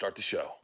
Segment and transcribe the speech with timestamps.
[0.00, 0.58] Start the show.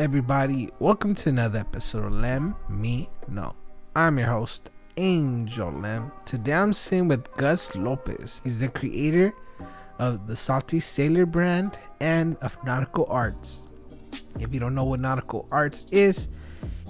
[0.00, 0.70] Everybody?
[0.78, 3.54] Welcome to another episode of Lem Me Know.
[3.94, 6.10] I'm your host, Angel Lem.
[6.24, 8.40] Today I'm sitting with Gus Lopez.
[8.42, 9.34] He's the creator
[9.98, 13.60] of the Salty Sailor brand and of Nautical Arts.
[14.38, 16.28] If you don't know what Nautical Arts is,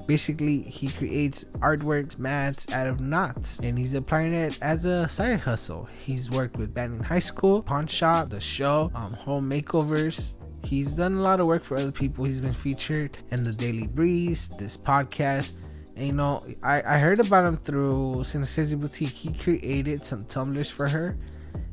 [0.06, 5.40] basically he creates artworks, mats out of knots, and he's applying it as a side
[5.40, 5.88] hustle.
[5.98, 11.14] He's worked with Banning High School, Pawn Shop, The Show, um, Home Makeovers, He's done
[11.14, 12.24] a lot of work for other people.
[12.24, 15.58] He's been featured in the Daily Breeze, this podcast.
[15.96, 19.10] And, you know, I, I heard about him through Synesthesia Boutique.
[19.10, 21.16] He created some tumblers for her.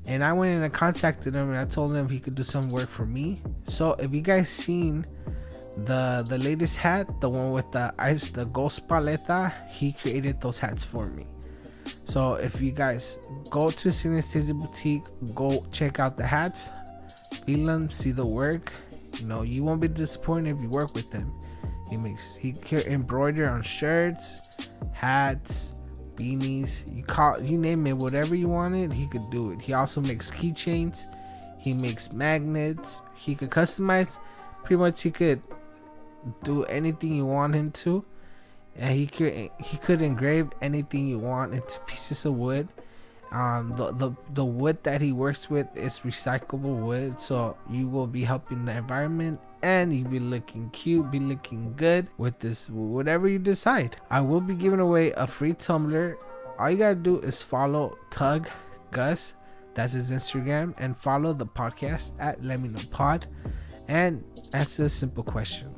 [0.08, 2.72] And I went in and contacted him and I told him he could do some
[2.72, 3.42] work for me.
[3.66, 5.06] So if you guys seen
[5.86, 10.58] the the latest hat, the one with the ice the ghost paleta, he created those
[10.58, 11.28] hats for me.
[12.06, 15.04] So if you guys go to Synesthesia Boutique,
[15.36, 16.70] go check out the hats
[17.46, 18.74] them, see the work.
[19.20, 21.34] You know, you won't be disappointed if you work with him.
[21.90, 24.42] He makes he can embroider on shirts,
[24.92, 25.74] hats,
[26.16, 26.84] beanies.
[26.94, 29.62] You call you name it, whatever you wanted, he could do it.
[29.62, 31.06] He also makes keychains.
[31.58, 33.02] He makes magnets.
[33.16, 34.20] He could customize.
[34.64, 35.42] Pretty much, he could
[36.44, 38.04] do anything you want him to,
[38.76, 42.68] and he could he could engrave anything you want into pieces of wood
[43.32, 48.08] um the, the the wood that he works with is recyclable wood so you will
[48.08, 53.28] be helping the environment and you'll be looking cute be looking good with this whatever
[53.28, 53.98] you decide.
[54.10, 56.18] I will be giving away a free tumbler
[56.58, 58.50] all you gotta do is follow tug
[58.92, 59.34] gus
[59.74, 63.28] that's his instagram and follow the podcast at let me know pod
[63.88, 64.24] and
[64.54, 65.70] answer a simple question.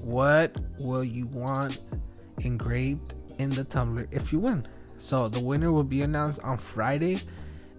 [0.00, 1.80] What will you want
[2.40, 4.66] engraved in the tumbler if you win
[5.04, 7.20] so the winner will be announced on Friday.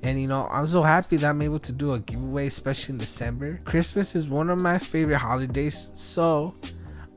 [0.03, 2.99] And you know, I'm so happy that I'm able to do a giveaway, especially in
[2.99, 3.59] December.
[3.65, 5.89] Christmas is one of my favorite holidays.
[5.95, 6.53] So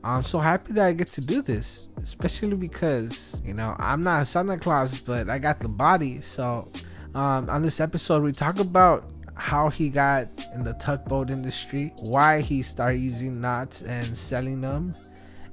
[0.03, 4.25] I'm so happy that I get to do this, especially because, you know, I'm not
[4.25, 6.21] Santa Claus, but I got the body.
[6.21, 6.71] So
[7.13, 12.41] um, on this episode, we talk about how he got in the tugboat industry, why
[12.41, 14.91] he started using knots and selling them,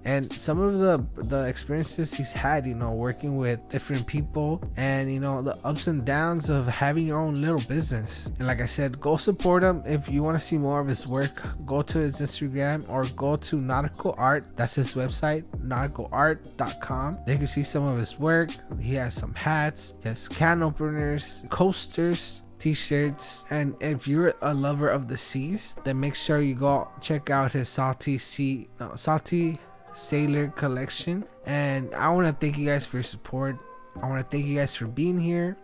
[0.07, 5.13] and some of the the experiences he's had you know working with different people and
[5.13, 8.31] you know the ups and downs of having your own little business.
[8.39, 9.83] And like i said go support him.
[9.85, 13.37] If you want to see more of his work go to his instagram or go
[13.37, 14.45] to nautical art.
[14.57, 18.51] That's his website nauticalart.com they can see some of his work.
[18.81, 19.95] He has some hats.
[20.03, 23.45] He has can openers coasters t-shirts.
[23.51, 27.53] And if you're a lover of the seas then make sure you go check out
[27.53, 29.59] his salty sea no salty
[29.97, 31.25] Sailor collection.
[31.47, 33.57] And I want to thank you guys for your support.
[34.01, 35.57] I want to thank you guys for being here.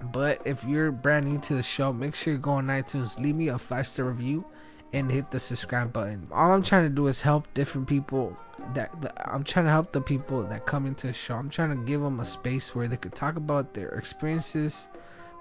[0.00, 3.34] But if you're brand new to the show, make sure you go on iTunes, leave
[3.34, 4.44] me a five star review,
[4.92, 6.28] and hit the subscribe button.
[6.32, 8.36] All I'm trying to do is help different people.
[8.74, 8.90] That,
[9.26, 11.34] I'm trying to help the people that come into the show.
[11.34, 14.88] I'm trying to give them a space where they could talk about their experiences,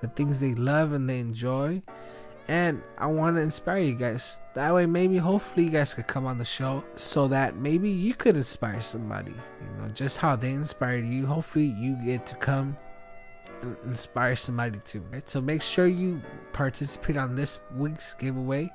[0.02, 1.82] the things they love and they enjoy,
[2.48, 4.40] and I want to inspire you guys.
[4.54, 8.14] That way, maybe, hopefully, you guys could come on the show so that maybe you
[8.14, 9.32] could inspire somebody.
[9.32, 11.26] You know, just how they inspired you.
[11.26, 12.78] Hopefully, you get to come
[13.62, 15.04] and inspire somebody too.
[15.12, 15.28] Right?
[15.28, 16.22] So make sure you
[16.54, 18.72] participate on this week's giveaway.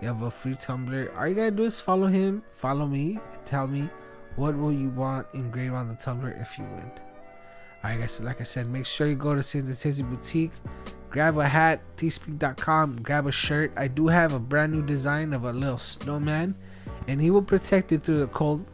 [0.00, 1.12] You have a free tumbler.
[1.18, 3.88] All you gotta do is follow him, follow me, and tell me
[4.36, 6.90] what will you want engraved on the tumbler if you win.
[7.82, 10.52] Alright guys, so like I said, make sure you go to Synesthesia Boutique
[11.10, 15.44] grab a hat teespring.com grab a shirt i do have a brand new design of
[15.44, 16.54] a little snowman
[17.06, 18.64] and he will protect you through the cold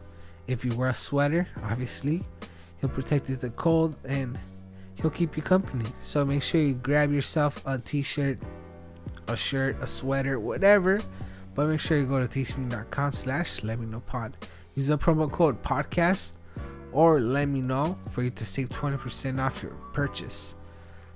[0.47, 2.23] if you wear a sweater obviously
[2.81, 4.37] he'll protect you through the cold and
[4.95, 8.37] he'll keep you company so make sure you grab yourself a t-shirt
[9.27, 11.01] a shirt, a sweater, whatever.
[11.53, 14.35] But make sure you go to teespring.com slash let me know pod.
[14.75, 16.33] Use the promo code podcast
[16.91, 20.55] or let me know for you to save 20% off your purchase.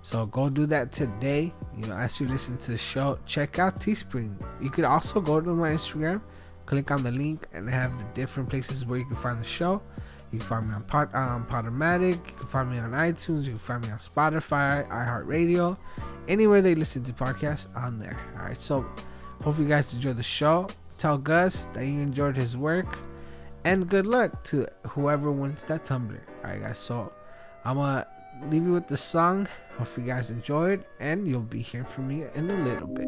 [0.01, 1.53] So go do that today.
[1.77, 4.35] You know, as you listen to the show, check out Teespring.
[4.61, 6.21] You could also go to my Instagram,
[6.65, 9.81] click on the link, and have the different places where you can find the show.
[10.31, 12.15] You can find me on Pod, um, Podomatic.
[12.15, 13.43] You can find me on iTunes.
[13.43, 15.77] You can find me on Spotify, iHeartRadio,
[16.27, 18.19] anywhere they listen to podcasts on there.
[18.37, 18.57] All right.
[18.57, 18.85] So,
[19.43, 20.69] hope you guys enjoyed the show.
[20.97, 22.99] Tell Gus that you enjoyed his work,
[23.63, 26.21] and good luck to whoever wins that tumbler.
[26.43, 26.77] All right, guys.
[26.77, 27.11] So,
[27.65, 28.05] I'm gonna
[28.49, 29.47] leave you with the song.
[29.79, 33.07] Hope you guys enjoyed, and you'll be hearing from me in a little bit.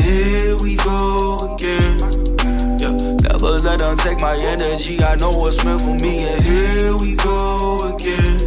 [0.00, 1.98] Here we go again.
[2.80, 5.02] Yeah, never let take my energy.
[5.04, 8.38] I know what's meant for me, and here we go again.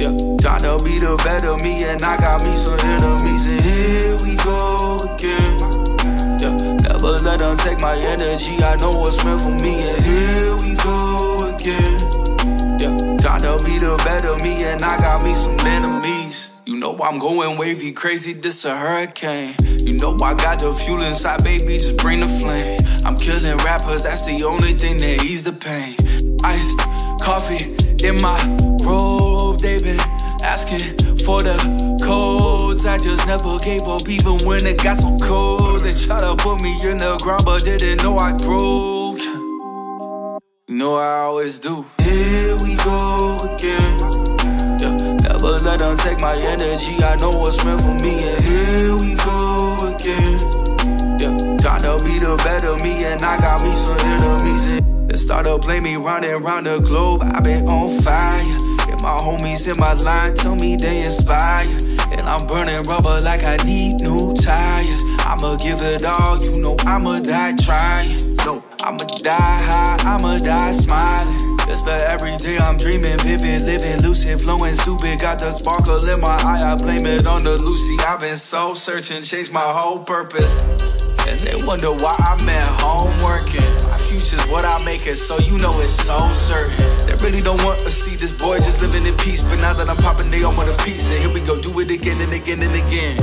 [0.00, 2.78] Yeah, trying to be the better me, and I got me some
[7.80, 8.62] my energy.
[8.62, 11.98] I know what's meant for me, and here we go again.
[12.78, 16.52] Yeah, trying to be the better me, and I got me some enemies.
[16.66, 19.54] You know I'm going wavy, crazy, this a hurricane.
[19.84, 22.80] You know I got the fuel inside, baby, just bring the flame.
[23.04, 25.94] I'm killing rappers, that's the only thing that ease the pain.
[26.42, 26.80] Iced
[27.22, 28.36] coffee in my
[28.82, 30.00] robe, they been
[30.42, 31.56] asking for the
[32.84, 35.80] I just never gave up, even when it got so cold.
[35.80, 39.16] They tried to put me in the ground, but didn't know I grew.
[39.16, 41.86] You know I always do.
[42.02, 43.98] Here we go again.
[44.78, 47.02] Yeah, never let them take my energy.
[47.02, 50.38] I know what's meant for me, and here we go again.
[51.18, 54.80] Yeah, trying to be the better me, and I got me some enemies.
[55.08, 57.22] They start to play me round and round the globe.
[57.22, 58.40] i been on fire.
[58.90, 61.95] And my homies in my line tell me they inspire.
[62.26, 65.02] I'm burning rubber like I need new tires.
[65.20, 68.18] I'ma give it all, you know I'ma die trying.
[68.44, 71.36] No, I'ma die high, I'ma die smiling.
[71.68, 75.20] It's the everyday I'm dreaming, vivid, living, lucid, flowing, stupid.
[75.20, 77.96] Got the sparkle in my eye, I blame it on the Lucy.
[78.04, 80.60] I've been soul searching, changed my whole purpose.
[81.26, 83.95] And they wonder why I'm at home working.
[84.18, 86.74] Future's what I make it, so you know it's so certain.
[87.06, 89.42] They really don't want to see this boy just living in peace.
[89.42, 91.10] But now that I'm popping, they all want a piece.
[91.10, 93.18] And here we go, do it again and again and again.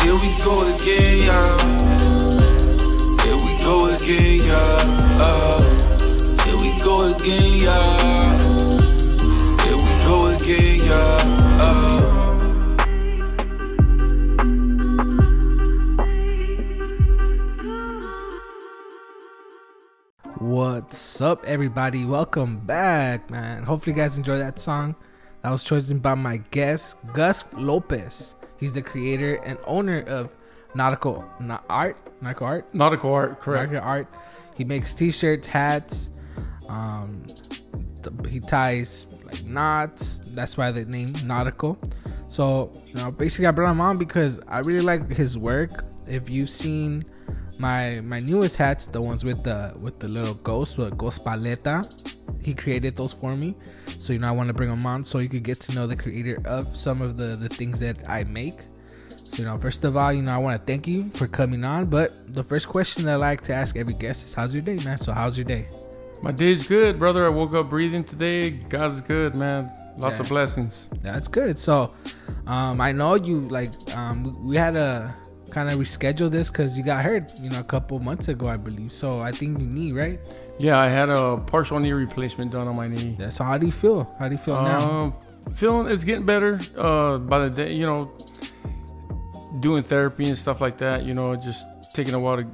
[0.00, 1.58] Here we go again, yeah.
[3.24, 5.18] Here we go again, yeah.
[5.20, 5.60] Uh,
[6.44, 8.38] here we go again, yeah.
[9.64, 11.35] Here we go again, yeah.
[20.56, 22.06] What's up, everybody?
[22.06, 23.62] Welcome back, man.
[23.62, 24.96] Hopefully, you guys enjoyed that song.
[25.42, 28.34] That was chosen by my guest, Gus Lopez.
[28.56, 30.30] He's the creator and owner of
[30.74, 31.98] Nautical Na- Art.
[32.22, 32.74] Nautical Art.
[32.74, 33.70] Nautical art, correct.
[33.70, 34.08] Nautical Art.
[34.56, 36.08] He makes T-shirts, hats.
[36.70, 37.26] Um,
[38.26, 40.22] he ties like knots.
[40.28, 41.78] That's why the name Nautical.
[42.28, 45.84] So, you know, basically, I brought him on because I really like his work.
[46.06, 47.04] If you've seen
[47.58, 51.88] my my newest hats, the ones with the with the little ghost, with ghost paleta,
[52.42, 53.54] he created those for me.
[53.98, 55.86] So you know, I want to bring him on so you could get to know
[55.86, 58.60] the creator of some of the the things that I make.
[59.24, 61.64] So you know, first of all, you know, I want to thank you for coming
[61.64, 61.86] on.
[61.86, 64.76] But the first question that I like to ask every guest is, "How's your day,
[64.84, 65.66] man?" So how's your day?
[66.22, 67.26] My day's good, brother.
[67.26, 68.50] I woke up breathing today.
[68.50, 69.70] God's good, man.
[69.98, 70.22] Lots Yeah.
[70.22, 70.88] of blessings.
[71.02, 71.58] That's good.
[71.58, 71.90] So,
[72.46, 75.14] um, I know you like um, we- had to
[75.56, 78.58] kind of reschedule this because you got hurt, you know, a couple months ago, I
[78.58, 78.92] believe.
[78.92, 80.20] So I think you knee, right?
[80.58, 83.16] Yeah, I had a partial knee replacement done on my knee.
[83.18, 83.30] Yeah.
[83.30, 84.14] So how do you feel?
[84.18, 84.90] How do you feel now?
[84.90, 85.14] Um,
[85.54, 86.60] feeling it's getting better.
[86.76, 88.12] Uh, by the day, you know,
[89.60, 91.04] doing therapy and stuff like that.
[91.04, 92.46] You know, just taking a while to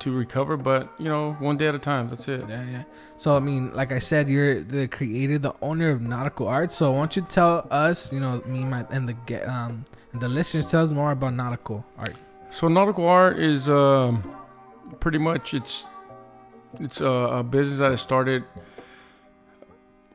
[0.00, 2.10] to recover, but you know, one day at a time.
[2.10, 2.44] That's it.
[2.46, 2.82] Yeah, yeah.
[3.16, 6.72] So I mean, like I said, you're the creator, the owner of Nautical Art.
[6.72, 9.86] So why don't you tell us, you know, me and my and the get um
[10.12, 12.14] and the listeners tell us more about Nautical Art.
[12.50, 14.34] So nautical art is um,
[15.00, 15.86] pretty much it's
[16.80, 18.44] it's a, a business that I started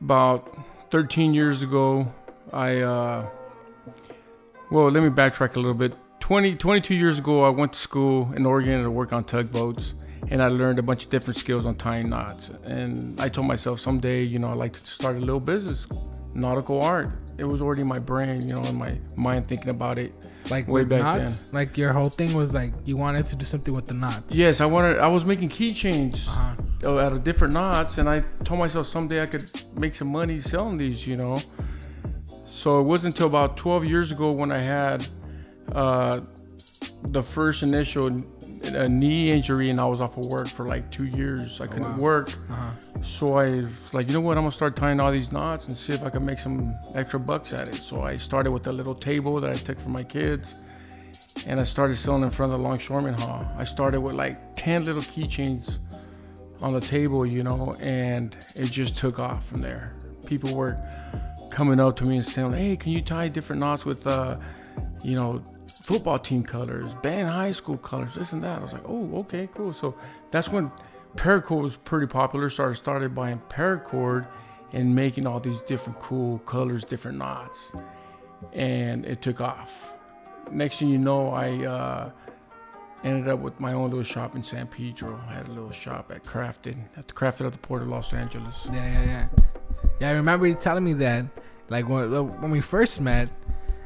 [0.00, 0.56] about
[0.90, 2.12] 13 years ago.
[2.52, 3.26] I uh,
[4.70, 5.94] well, let me backtrack a little bit.
[6.20, 9.94] 20, 22 years ago, I went to school in Oregon to work on tugboats,
[10.30, 12.48] and I learned a bunch of different skills on tying knots.
[12.64, 15.86] And I told myself someday, you know, I'd like to start a little business,
[16.34, 17.10] nautical art.
[17.36, 20.12] It was already in my brain, you know, in my mind thinking about it.
[20.50, 21.46] Like Way back knots.
[21.52, 24.34] Like your whole thing was like you wanted to do something with the knots.
[24.34, 24.98] Yes, I wanted.
[24.98, 26.54] I was making keychains Uh-huh.
[26.96, 30.40] uh, out of different knots, and I told myself someday I could make some money
[30.40, 31.06] selling these.
[31.06, 31.40] You know.
[32.46, 35.06] So it wasn't until about 12 years ago when I had
[35.72, 36.20] uh,
[37.04, 38.10] the first initial
[38.68, 41.60] uh, knee injury, and I was off of work for like two years.
[41.60, 41.98] I couldn't wow.
[41.98, 42.34] work.
[42.50, 42.72] Uh-huh.
[43.02, 44.36] So I was like, you know what?
[44.36, 47.20] I'm gonna start tying all these knots and see if I can make some extra
[47.20, 47.76] bucks at it.
[47.76, 50.56] So I started with a little table that I took for my kids,
[51.46, 53.46] and I started selling in front of the Longshoreman Hall.
[53.56, 55.78] I started with like 10 little keychains
[56.62, 59.94] on the table, you know, and it just took off from there.
[60.24, 60.78] People were
[61.50, 64.36] coming up to me and saying, "Hey, can you tie different knots with, uh,
[65.02, 65.42] you know,
[65.84, 69.48] football team colors, Banning High School colors, this and that?" I was like, "Oh, okay,
[69.54, 69.94] cool." So
[70.30, 70.72] that's when
[71.16, 72.50] paracord was pretty popular.
[72.50, 74.26] Started started buying paracord
[74.72, 77.72] and making all these different cool colors, different knots,
[78.52, 79.92] and it took off.
[80.50, 82.10] Next thing you know, I uh,
[83.04, 85.20] ended up with my own little shop in San Pedro.
[85.28, 88.12] I had a little shop at Crafted, at the Crafted at the Port of Los
[88.12, 88.68] Angeles.
[88.72, 89.28] Yeah, yeah, yeah.
[90.00, 91.26] Yeah, I remember you telling me that,
[91.68, 92.10] like when
[92.40, 93.28] when we first met,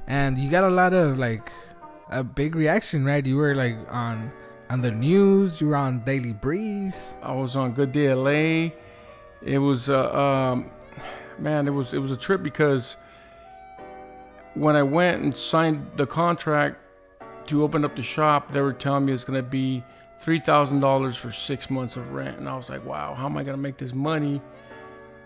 [0.06, 1.52] and you got a lot of like
[2.10, 3.24] a big reaction, right?
[3.24, 4.32] You were like on
[4.70, 5.60] on the news.
[5.60, 7.14] You were on Daily Breeze.
[7.22, 8.74] I was on Good Day LA.
[9.42, 10.70] It was uh, um,
[11.38, 12.96] man, it was it was a trip because
[14.54, 16.78] when I went and signed the contract
[17.46, 19.84] to open up the shop, they were telling me it's gonna be
[20.20, 23.36] three thousand dollars for six months of rent, and I was like, wow, how am
[23.36, 24.40] I gonna make this money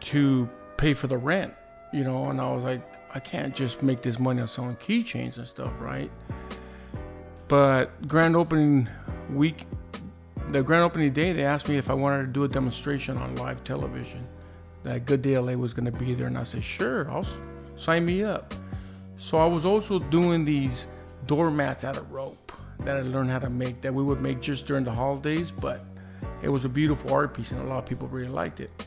[0.01, 1.55] to pay for the rent?
[1.93, 2.83] You know, and I was like,
[3.15, 6.11] I can't just make this money on selling keychains and stuff, right?
[7.53, 8.89] But grand opening
[9.29, 9.67] week
[10.49, 13.37] the grand opening day, they asked me if I wanted to do a demonstration on
[13.37, 14.27] live television.
[14.85, 17.27] That Good Day LA was going to be there, and I said, "Sure, I'll
[17.77, 18.55] sign me up."
[19.19, 20.87] So I was also doing these
[21.27, 22.53] doormats out of rope
[22.87, 23.83] that I learned how to make.
[23.83, 25.85] That we would make just during the holidays, but
[26.43, 28.87] it was a beautiful art piece, and a lot of people really liked it.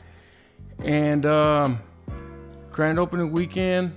[0.82, 1.78] And um,
[2.72, 3.92] grand opening weekend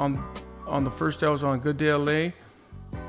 [0.00, 0.20] on
[0.66, 2.32] on the first day I was on Good Day LA.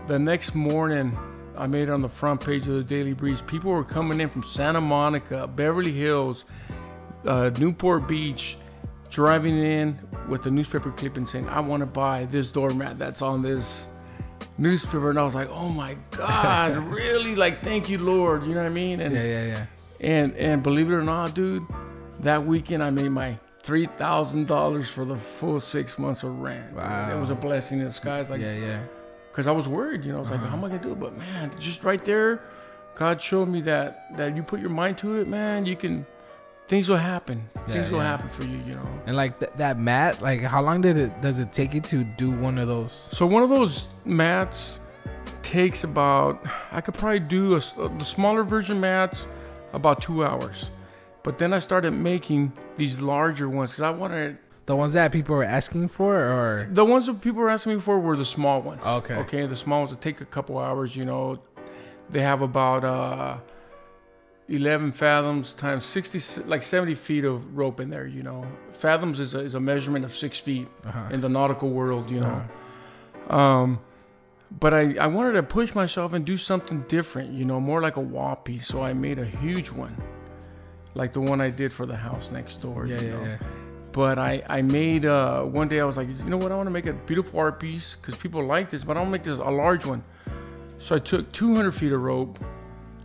[0.08, 1.18] The next morning,
[1.58, 3.42] I made it on the front page of the Daily Breeze.
[3.42, 6.46] People were coming in from Santa Monica, Beverly Hills,
[7.26, 8.58] uh, Newport Beach,
[9.10, 13.42] driving in with the newspaper clipping saying, I want to buy this doormat that's on
[13.42, 13.88] this
[14.58, 15.10] newspaper.
[15.10, 17.36] And I was like, oh my God, really?
[17.36, 18.44] Like, thank you, Lord.
[18.44, 19.00] You know what I mean?
[19.00, 19.66] And, Yeah, yeah, yeah.
[20.02, 21.64] and, and believe it or not, dude,
[22.20, 26.68] that weekend I made my $3,000 for the full six months of rent.
[26.70, 26.78] dude.
[26.78, 27.16] Wow.
[27.16, 28.30] It was a blessing in disguise.
[28.30, 28.84] Like, Yeah, yeah.
[29.36, 30.06] Because I was worried.
[30.06, 30.50] You know, I was like, uh-huh.
[30.50, 31.00] how am I gonna do it?
[31.00, 32.42] But man, just right there,
[32.96, 36.06] God showed me that that you put your mind to it, man, you can.
[36.68, 37.48] Things will happen.
[37.68, 38.06] Yeah, things will yeah.
[38.06, 38.58] happen for you.
[38.66, 38.88] You know.
[39.06, 42.06] And like th- that mat, like how long did it does it take you to
[42.06, 43.10] do one of those?
[43.12, 44.80] So one of those mats
[45.44, 46.44] takes about.
[46.72, 49.28] I could probably do a, s- uh, the smaller version mats
[49.74, 50.72] about two hours,
[51.24, 55.36] but then I started making these larger ones because I wanted The ones that people
[55.36, 58.62] were asking for, or The ones that people were asking me for were the small
[58.62, 58.84] ones.
[58.86, 59.16] Okay.
[59.16, 60.96] Okay, the small ones that take a couple hours.
[60.96, 61.40] You know,
[62.10, 63.38] they have about uh,
[64.50, 68.08] eleven fathoms times sixty, like seventy feet of rope in there.
[68.08, 71.10] You know, fathoms is a, is a measurement of six feet Uh-huh.
[71.12, 72.10] in the nautical world.
[72.10, 72.42] You know,
[73.30, 73.80] um,
[74.60, 77.34] but I I wanted to push myself and do something different.
[77.34, 78.68] You know, more like a piece.
[78.68, 79.96] So I made a huge one,
[80.96, 82.88] like the one I did for the house next door.
[82.88, 83.24] yeah, you yeah, know?
[83.24, 83.38] yeah.
[83.96, 86.68] But I, I made uh, one day I was like, you know what, I want
[86.68, 89.24] to make a beautiful art piece because people like this, but I want to make
[89.24, 90.04] this a large one.
[90.80, 92.38] So I took 200 feet of rope.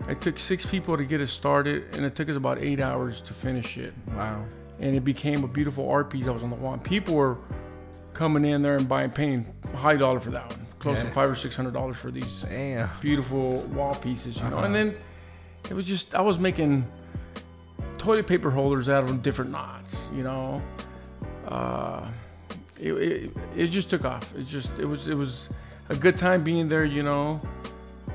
[0.08, 3.20] I took six people to get it started, and it took us about eight hours
[3.20, 3.94] to finish it.
[4.16, 4.44] Wow.
[4.80, 6.76] And it became a beautiful art piece that was on the wall.
[6.78, 7.38] People were
[8.12, 11.36] coming in there and buying, paying high dollar for that one, close to five or
[11.36, 12.88] six hundred dollars for these Damn.
[13.00, 14.56] beautiful wall pieces, you know.
[14.56, 14.66] Uh-huh.
[14.66, 14.96] And then
[15.68, 16.84] it was just I was making
[18.00, 20.62] toilet paper holders out of different knots, you know.
[21.46, 22.08] Uh,
[22.78, 24.34] it, it, it just took off.
[24.34, 25.50] It just it was it was
[25.90, 27.40] a good time being there, you know.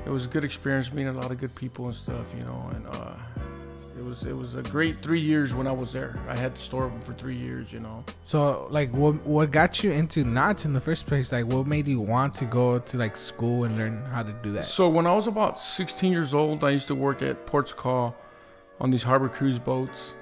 [0.04, 2.70] It was a good experience meeting a lot of good people and stuff, you know.
[2.74, 3.14] And uh,
[3.96, 6.18] it was it was a great three years when I was there.
[6.28, 8.04] I had the store open for three years, you know.
[8.24, 11.30] So like, what what got you into knots in the first place?
[11.30, 14.50] Like, what made you want to go to like school and learn how to do
[14.52, 14.64] that?
[14.64, 18.16] So when I was about 16 years old, I used to work at Ports Call
[18.80, 20.14] on these harbor cruise boats,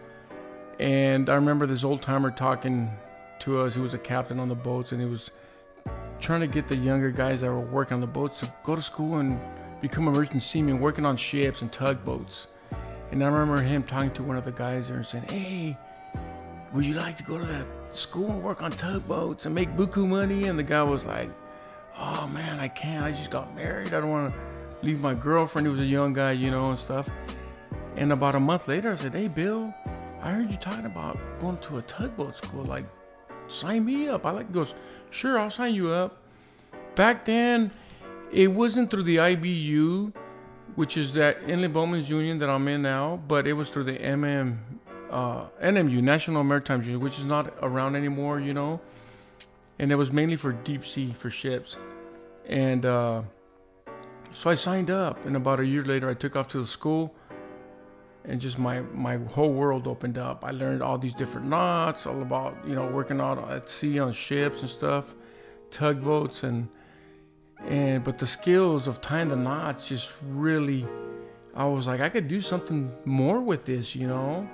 [0.79, 2.91] and I remember this old timer talking
[3.41, 3.75] to us.
[3.75, 5.31] He was a captain on the boats, and he was
[6.21, 8.83] trying to get the younger guys that were working on the boats to go to
[8.83, 9.39] school and
[9.81, 12.47] become a merchant seaman, working on ships and tugboats.
[13.11, 15.79] And I remember him talking to one of the guys there and saying, "Hey,
[16.73, 20.07] would you like to go to that school and work on tugboats and make buku
[20.07, 20.45] money.
[20.45, 21.31] And the guy was like,
[21.97, 23.05] oh man, I can't.
[23.05, 23.89] I just got married.
[23.95, 25.67] I don't want to leave my girlfriend.
[25.67, 27.09] He was a young guy, you know, and stuff.
[27.97, 29.73] And about a month later, I said, hey, Bill,
[30.21, 32.65] I heard you talking about going to a tugboat school.
[32.65, 32.85] Like,
[33.49, 34.27] sign me up.
[34.27, 34.75] I like, goes,
[35.11, 36.17] sure, I'll sign you up.
[36.97, 37.71] Back then,
[38.33, 40.13] it wasn't through the IBU,
[40.75, 43.97] which is that Inland Boatmen's Union that I'm in now, but it was through the
[43.97, 44.59] MM,
[45.11, 48.81] uh, NMU, National Maritime Union, which is not around anymore, you know.
[49.79, 51.77] And it was mainly for deep sea for ships.
[52.47, 53.23] And uh,
[54.33, 57.15] so I signed up, and about a year later, I took off to the school
[58.25, 60.45] and just my my whole world opened up.
[60.45, 64.13] I learned all these different knots, all about you know working out at sea on
[64.13, 65.15] ships and stuff,
[65.71, 66.69] tugboats and
[67.67, 70.87] and but the skills of tying the knots just really,
[71.55, 74.49] I was like I could do something more with this, you know,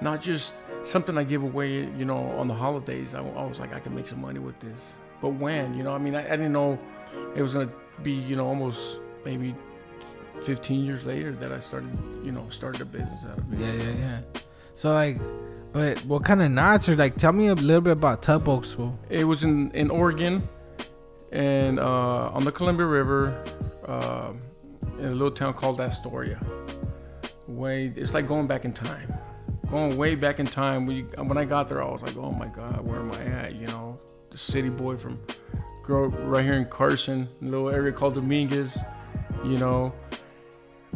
[0.00, 0.54] not just
[0.84, 3.14] something I give away, you know, on the holidays.
[3.14, 5.94] I, I was like I could make some money with this, but when, you know,
[5.94, 6.78] I mean I, I didn't know
[7.34, 9.54] it was gonna be you know almost maybe
[10.42, 13.58] 15 years later that I started, you know, started a business out of it.
[13.58, 14.20] Yeah, yeah, yeah.
[14.72, 15.18] So like,
[15.72, 17.16] but what kind of knots are like?
[17.16, 18.98] Tell me a little bit about tugboat school.
[19.08, 20.46] It was in in Oregon,
[21.32, 23.44] and uh, on the Columbia River,
[23.86, 24.32] uh,
[24.98, 26.40] in a little town called Astoria.
[27.46, 29.14] Way, it's like going back in time,
[29.70, 30.84] going way back in time.
[30.84, 33.22] When, you, when I got there, I was like, oh my god, where am I
[33.22, 33.54] at?
[33.54, 33.98] You know,
[34.30, 35.20] the city boy from,
[35.82, 38.78] grew up right here in Carson, a little area called Dominguez.
[39.44, 39.92] You know,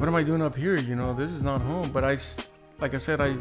[0.01, 0.79] what am I doing up here?
[0.79, 1.91] You know, this is not home.
[1.93, 2.17] But I,
[2.81, 3.37] like I said, I,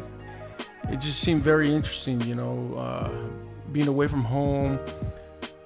[0.90, 2.20] it just seemed very interesting.
[2.20, 3.10] You know, uh,
[3.72, 4.78] being away from home,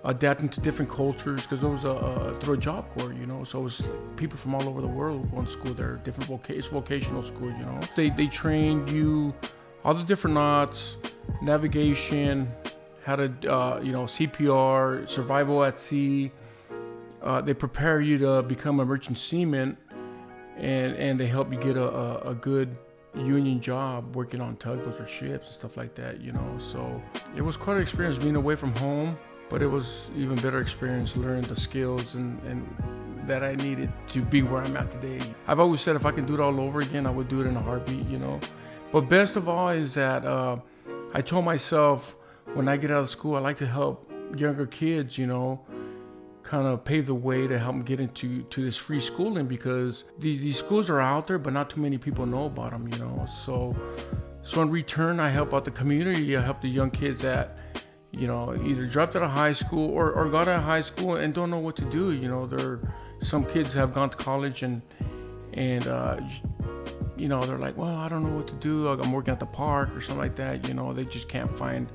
[0.05, 3.13] adapting to different cultures because it was a, a, through a job corps.
[3.13, 3.83] You know, so it was
[4.15, 5.97] people from all over the world going to school there.
[6.05, 7.51] Different voca- it's vocational school.
[7.51, 9.35] You know, they they trained you
[9.85, 10.97] all the different knots,
[11.43, 12.49] navigation,
[13.05, 16.31] how to uh, you know CPR, survival at sea.
[17.21, 19.77] Uh, they prepare you to become a merchant seaman
[20.57, 22.77] and and they help you get a, a, a, good
[23.17, 27.01] union job working on tugboats or ships and stuff like that you know so
[27.37, 29.15] it was quite an experience being away from home
[29.49, 32.67] but it was even better experience learning the skills and, and
[33.27, 35.21] that I needed to be where I'm at today.
[35.47, 37.47] I've always said if I could do it all over again, I would do it
[37.47, 38.39] in a heartbeat, you know.
[38.93, 40.59] But best of all is that uh,
[41.15, 42.17] I told myself
[42.55, 45.65] when I get out of school, I like to help younger kids, you know,
[46.55, 50.05] kind of pave the way to help them get into to this free schooling because
[50.21, 52.97] these, these schools are out there, but not too many people know about them, you
[52.99, 53.27] know.
[53.27, 53.77] So,
[54.43, 56.37] so in return, I help out the community.
[56.37, 57.59] I help the young kids that,
[58.13, 61.17] you know, either dropped out of high school or, or got out of high school
[61.17, 62.13] and don't know what to do.
[62.13, 62.79] You know, there
[63.21, 64.81] some kids have gone to college and
[65.55, 66.21] and uh,
[67.17, 68.89] you know they're like, well, I don't know what to do.
[68.89, 70.69] I'm working at the park or something like that.
[70.69, 71.89] You know, they just can't find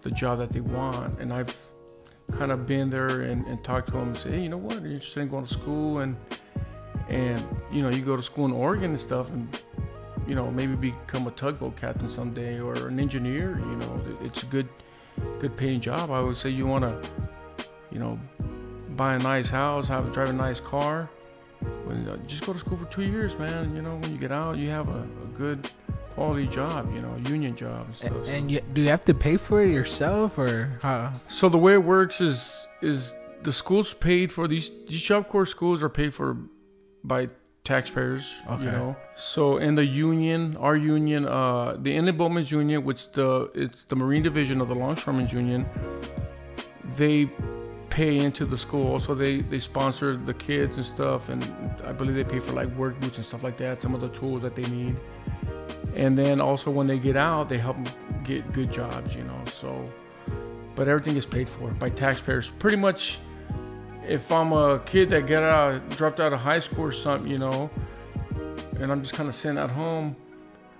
[0.00, 1.20] the job that they want.
[1.20, 1.54] And I've
[2.32, 4.76] kind of been there and, and talked to them and say, hey, you know what,
[4.76, 6.16] are you interested in going to school and
[7.08, 9.62] and you know you go to school in Oregon and stuff and
[10.26, 13.58] you know maybe become a tugboat captain someday or an engineer.
[13.58, 14.68] You know, it's a good
[15.38, 16.10] good paying job.
[16.10, 17.08] I would say you want to
[17.92, 18.18] you know
[18.90, 21.08] buy a nice house, have drive a nice car.
[21.84, 23.74] When, uh, just go to school for two years, man.
[23.74, 25.70] You know, when you get out, you have a, a good
[26.16, 28.10] quality job, you know, union job and stuff.
[28.10, 31.12] And, and you, do you have to pay for it yourself or how?
[31.28, 35.46] So the way it works is is the schools paid for these these job corps
[35.46, 36.38] schools are paid for
[37.04, 37.28] by
[37.64, 38.24] taxpayers.
[38.48, 38.64] Okay.
[38.64, 43.50] You know, so in the union, our union, uh, the Inland Boatmen's Union, which the
[43.54, 45.66] it's the Marine Division of the Longshoremen's Union,
[46.96, 47.28] they
[47.90, 48.98] pay into the school.
[48.98, 51.42] So they they sponsor the kids and stuff, and
[51.84, 54.12] I believe they pay for like work boots and stuff like that, some of the
[54.20, 54.96] tools that they need
[55.96, 59.40] and then also when they get out they help them get good jobs you know
[59.46, 59.84] so
[60.74, 62.50] but everything is paid for by taxpayers.
[62.58, 63.18] Pretty much
[64.06, 67.38] if i'm a kid that get out dropped out of high school or something you
[67.38, 67.68] know
[68.78, 70.14] and i'm just kind of sitting at home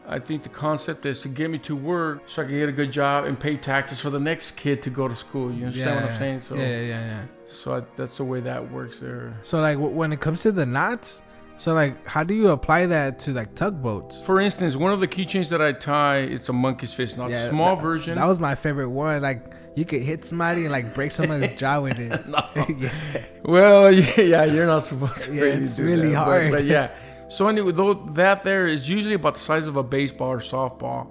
[0.07, 2.72] i think the concept is to get me to work so i can get a
[2.72, 5.96] good job and pay taxes for the next kid to go to school you understand
[5.96, 6.40] yeah, what i'm saying?
[6.40, 9.38] So yeah yeah yeah so I, that's the way that works there.
[9.42, 11.22] So like when it comes to the knots
[11.57, 14.23] so like, how do you apply that to like tugboats?
[14.23, 17.49] For instance, one of the keychains that I tie, it's a monkey's fist, not yeah,
[17.49, 18.16] small that, version.
[18.16, 19.23] That was my favorite one.
[19.23, 22.25] Like you could hit somebody and like break someone's jaw with it.
[22.79, 23.25] yeah.
[23.45, 25.35] Well, yeah, you're not supposed to.
[25.35, 26.51] Yeah, it's really that, hard.
[26.51, 26.90] But, but, yeah.
[27.29, 31.11] So anyway, though that there is usually about the size of a baseball or softball,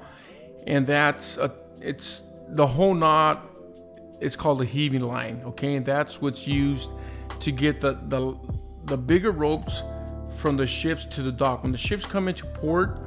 [0.67, 3.43] and that's a it's the whole knot.
[4.21, 5.41] It's called a heaving line.
[5.45, 6.89] Okay, and that's what's used
[7.39, 8.37] to get the the
[8.85, 9.81] the bigger ropes
[10.45, 11.63] from the ships to the dock.
[11.63, 12.99] When the ships come into port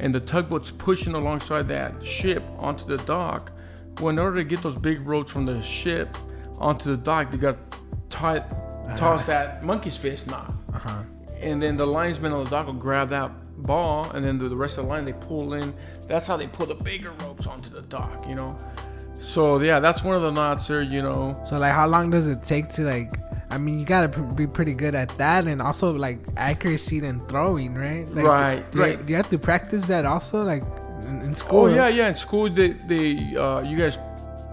[0.00, 3.52] and the tugboat's pushing alongside that ship onto the dock,
[4.00, 6.16] Well, in order to get those big ropes from the ship
[6.58, 7.56] onto the dock, they got
[8.10, 8.40] tie,
[8.96, 10.52] toss that monkey's fist knot.
[10.74, 11.02] Uh-huh.
[11.40, 14.56] And then the linesman on the dock will grab that ball, and then the, the
[14.56, 15.72] rest of the line they pull in.
[16.08, 18.58] That's how they pull the bigger ropes onto the dock, you know.
[19.20, 21.40] So yeah, that's one of the knots there, you know.
[21.48, 23.12] So like, how long does it take to like?
[23.50, 27.26] I mean, you gotta pr- be pretty good at that, and also like accuracy and
[27.28, 28.06] throwing, right?
[28.14, 29.06] Like, Right, do you- right.
[29.06, 30.62] Do you have to practice that also, like
[31.02, 31.64] in, in school?
[31.64, 32.08] Oh yeah, yeah.
[32.08, 33.98] In school, they, they uh, you guys,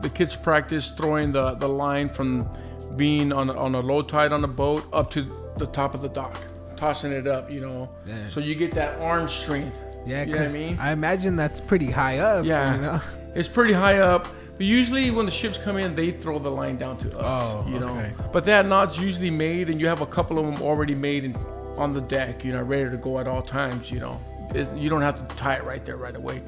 [0.01, 2.47] the kids practice throwing the, the line from
[2.95, 5.25] being on a- on a low tide on a boat up to
[5.57, 6.37] the top of the dock,
[6.75, 7.49] tossing it up.
[7.49, 8.27] You know, Yeah.
[8.27, 9.75] so you get that arm strength.
[10.05, 10.23] yeah.
[10.25, 10.79] you know I mean.
[10.79, 12.45] imagine that's pretty high up.
[12.45, 12.75] Yeah.
[12.75, 13.01] you know.
[13.33, 14.27] It's pretty high up.
[14.57, 17.53] But usually when the ships come in, they throw the line down to us.
[17.55, 17.89] Oh, you know.
[17.97, 18.13] okay.
[18.31, 21.35] But that knot's usually made, and you have a couple of them already made in,
[21.77, 22.45] on the deck.
[22.45, 23.91] You know, ready to go at all times.
[23.91, 24.21] You know,
[24.53, 26.41] It's- you don't have to tie it right there right away.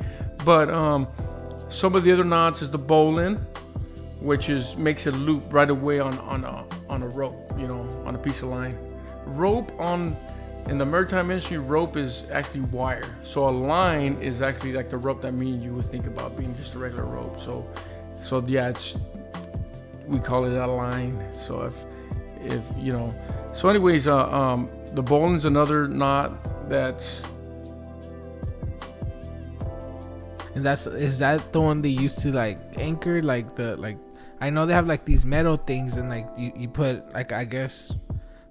[0.43, 1.07] But um,
[1.69, 3.37] some of the other knots is the bowline,
[4.19, 7.51] which is makes a loop right away on on a on a rope.
[7.59, 8.77] You know, on a piece of line.
[9.25, 10.15] Rope on
[10.69, 13.03] in the maritime industry, rope is actually wire.
[13.23, 16.35] So a line is actually like the rope that me and you would think about
[16.37, 17.39] being just a regular rope.
[17.39, 17.67] So,
[18.25, 18.97] so yeah, it's
[20.07, 21.21] we call it a line.
[21.33, 21.75] So if
[22.41, 23.13] if you know,
[23.53, 27.23] so anyways, uh, um, the bowline's another knot that's
[30.55, 33.97] And that's is that the one they used to like anchor like the like
[34.39, 37.43] I know they have like these metal things and like you, you put like I
[37.43, 37.91] guess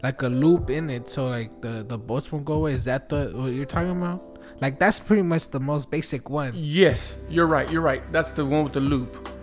[0.03, 2.75] like a loop in it so like the the boats won't go away.
[2.75, 4.21] Is that the what you're talking about?
[4.61, 6.53] Like that's pretty much the most basic one.
[6.55, 8.07] yes, you're right, you're right.
[8.13, 9.34] That's the one with the loop.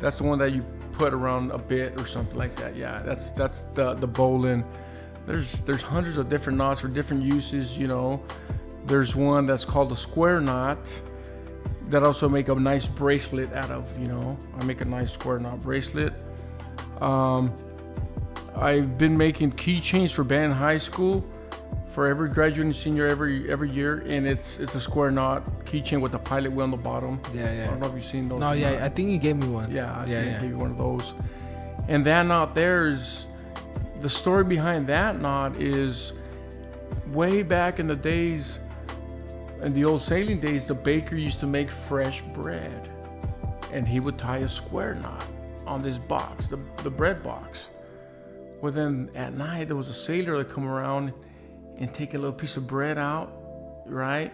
[0.00, 2.76] That's the one that you put around a bit or something like that.
[2.76, 4.64] Yeah, that's that's the the bowline.
[5.26, 7.78] There's there's hundreds of different knots for different uses.
[7.78, 8.22] You know,
[8.86, 10.78] there's one that's called a square knot
[11.88, 13.84] that also make a nice bracelet out of.
[14.00, 16.12] You know, I make a nice square knot bracelet.
[17.00, 17.52] Um,
[18.56, 21.24] I've been making keychains for Banning High School
[22.00, 26.12] for every graduating senior every every year, and it's it's a square knot keychain with
[26.12, 27.20] the pilot wheel on the bottom.
[27.34, 27.64] Yeah, yeah.
[27.64, 28.40] I don't know if you've seen those.
[28.40, 28.82] No, yeah, not.
[28.84, 29.70] I think you gave me one.
[29.70, 30.40] Yeah, I yeah, yeah.
[30.40, 31.12] give you one of those.
[31.88, 33.26] And that knot there is
[34.00, 36.14] the story behind that knot is
[37.08, 38.60] way back in the days,
[39.60, 42.88] in the old sailing days, the baker used to make fresh bread,
[43.74, 45.26] and he would tie a square knot
[45.66, 47.68] on this box, the the bread box.
[48.62, 51.12] Well, then at night there was a sailor that come around
[51.80, 53.32] and take a little piece of bread out,
[53.86, 54.32] right?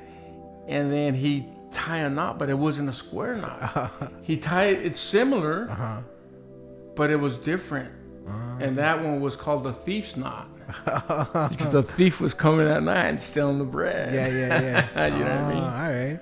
[0.69, 3.93] And then he tie a knot, but it wasn't a square knot.
[4.23, 6.01] he tied it's similar, Uh-huh.
[6.95, 7.91] but it was different.
[8.59, 10.49] And that one was called the thief's knot.
[10.85, 14.13] because the thief was coming at night and stealing the bread.
[14.13, 14.61] Yeah, yeah,
[14.97, 15.07] yeah.
[15.17, 15.63] you know what I mean?
[15.63, 16.21] Oh, All right.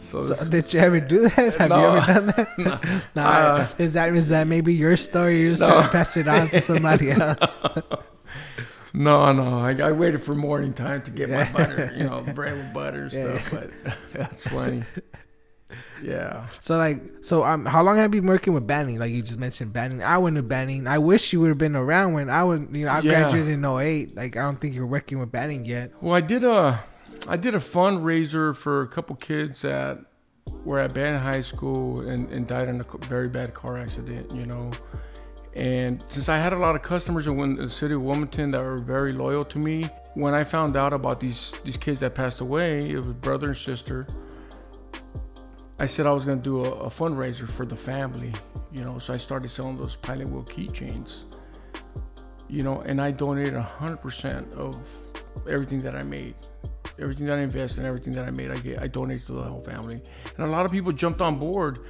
[0.00, 1.54] So, So did you ever do that?
[1.56, 3.04] Have you ever done that?
[3.14, 3.22] no.
[3.22, 5.40] Uh, is that is that maybe your story?
[5.40, 5.68] You're just No.
[5.68, 7.52] trying to pass it on to somebody else.
[8.92, 11.44] No, no, I, I waited for morning time to get Yeah.
[11.44, 13.42] my butter, you know, bread with butter and Yeah.
[13.44, 13.50] stuff.
[13.84, 14.82] But that's funny.
[16.02, 16.46] Yeah.
[16.60, 18.98] So like, so um, how long have you been working with Banning?
[18.98, 20.02] Like you just mentioned Banning.
[20.02, 20.86] I went to Banning.
[20.86, 23.10] I wish you would have been around when I was, you know, I Yeah.
[23.10, 24.16] graduated in 08.
[24.16, 25.92] Like I don't think you're working with Banning yet.
[26.00, 26.82] Well, I did a,
[27.28, 29.98] I did a fundraiser for a couple kids that
[30.64, 34.32] were at Banning High School and, and died in a very bad car accident.
[34.32, 34.70] You know,
[35.54, 38.78] and since I had a lot of customers in the city of Wilmington that were
[38.78, 42.90] very loyal to me, when I found out about these these kids that passed away,
[42.90, 44.06] it was brother and sister.
[45.78, 48.32] I said I was gonna do a, a fundraiser for the family.
[48.72, 51.24] You know, so I started selling those pilot wheel keychains.
[52.48, 54.76] You know, and I donated 100% of
[55.48, 56.34] everything that I made,
[57.00, 59.42] everything that I invested, and everything that I made, I get, I donated to the
[59.42, 60.00] whole family.
[60.36, 61.80] And a lot of people jumped on board.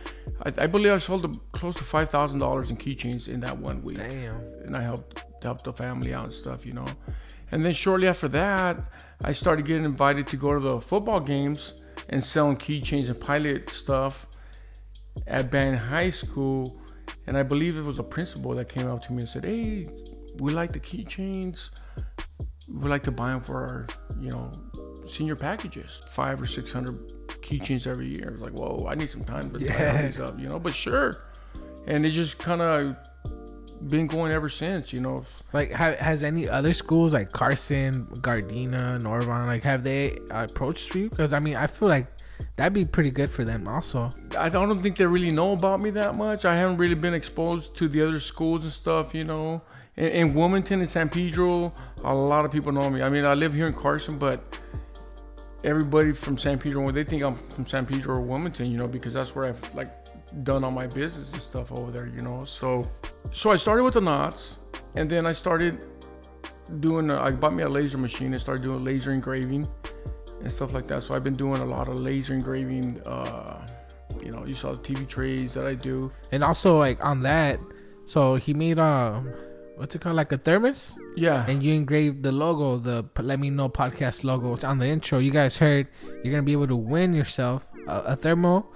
[0.42, 3.82] I, I believe I sold close to five thousand dollars in keychains in that one
[3.82, 4.40] week, Damn.
[4.64, 6.86] and I helped helped the family out and stuff, you know.
[7.52, 8.78] And then shortly after that,
[9.22, 13.70] I started getting invited to go to the football games and selling keychains and pilot
[13.70, 14.26] stuff
[15.26, 16.80] at Banning High School.
[17.26, 19.86] And I believe it was a principal that came up to me and said, "Hey,
[20.38, 21.70] we like the keychains.
[22.72, 23.86] We like to buy them for our,
[24.20, 24.52] you know,
[25.06, 26.96] senior packages, five or six hundred
[27.42, 30.02] keychains every year." I was like, "Whoa, I need some time to Yeah.
[30.06, 30.58] these up," you know.
[30.58, 31.16] But sure,
[31.86, 32.96] and it just kind of
[33.88, 35.24] been going ever since, you know.
[35.54, 41.08] Like, ha- has any other schools like Carson, Gardena, Narbonne, like, have they approached you?
[41.08, 42.06] Because I mean, I feel like
[42.56, 44.12] that'd be pretty good for them also.
[44.38, 46.44] I don't think they really know about me that much.
[46.44, 49.62] I haven't really been exposed to the other schools and stuff, you know.
[49.96, 51.72] In, in Wilmington and San Pedro,
[52.04, 53.00] a lot of people know me.
[53.02, 54.42] I mean, I live here in Carson, but
[55.64, 59.12] everybody from San Pedro, they think I'm from San Pedro or Wilmington, you know, because
[59.12, 59.90] that's where I've like
[60.44, 62.44] done all my business and stuff over there, you know.
[62.44, 62.88] So,
[63.32, 64.58] so I started with the knots,
[64.94, 65.84] and then I started
[66.80, 67.10] doing.
[67.10, 69.68] I bought me a laser machine and started doing laser engraving
[70.40, 71.02] and stuff like that.
[71.02, 73.00] So I've been doing a lot of laser engraving.
[73.06, 73.66] Uh,
[74.22, 76.12] you know, you saw the TV trays that I do.
[76.32, 77.58] And also like on that,
[78.04, 79.32] so he made um,
[79.80, 83.50] what's it called, like a thermos, Yeah, and you engraved the logo, the Let Me
[83.50, 84.54] Know podcast logo.
[84.54, 85.18] It's on the intro.
[85.18, 85.88] You guys heard.
[86.22, 88.66] You're gonna be able to win yourself a, a thermo,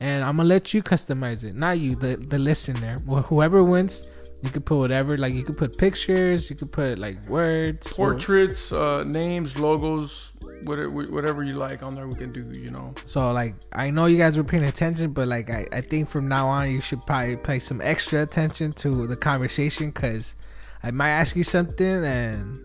[0.00, 2.98] and I'm gonna let you customize it, not you, the the listener.
[3.08, 4.02] Wh- Whoever wins,
[4.42, 5.16] you could put whatever.
[5.16, 10.32] Like you could put pictures, you could put like words, or- portraits, uh, names, logos,
[10.64, 12.42] whatever, whatever you like on there, we can do.
[12.58, 12.94] You know.
[13.06, 16.26] So like I know you guys were paying attention, but like I, I think from
[16.28, 20.34] now on you should probably pay some extra attention to the conversation because
[20.82, 22.60] I might ask you something and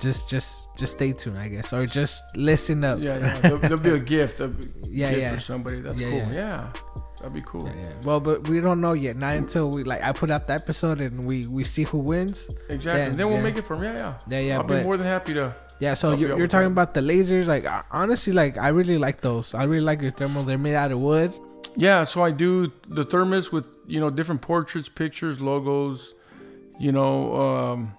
[0.00, 2.98] just just just stay tuned I guess or just listen up.
[3.00, 3.40] Yeah, yeah.
[3.40, 5.34] There'll, there'll be a gift, Yeah, gift yeah.
[5.34, 5.80] for somebody.
[5.80, 6.18] That's Yeah, cool.
[6.18, 6.32] yeah.
[6.32, 6.72] Yeah.
[7.18, 7.66] that'd be cool.
[7.66, 7.92] Yeah, yeah.
[8.02, 9.16] Well, but we don't know yet.
[9.16, 12.50] Not until we like I put out the episode and we we see who wins.
[12.68, 13.02] Exactly.
[13.02, 14.14] Yeah, then we'll make it from yeah, yeah.
[14.28, 14.56] Yeah, yeah.
[14.58, 15.54] I'll but be more than happy to.
[15.78, 17.46] yeah, so you're, you're talking about the lasers.
[17.46, 19.54] Like honestly, like I really like those.
[19.54, 20.42] I really like your thermal.
[20.42, 21.32] They're made out of wood.
[21.76, 26.13] Yeah, so I do the thermos with you know different portraits, pictures, logos.
[26.78, 27.94] You know, um,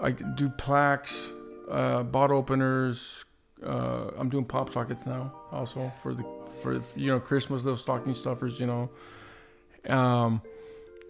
[0.00, 1.32] I do plaques,
[1.70, 3.24] uh, bottle openers.
[3.64, 6.24] Uh, I'm doing pop sockets now, also for the
[6.60, 8.58] for you know Christmas little stocking stuffers.
[8.58, 8.90] You know,
[9.92, 10.42] um,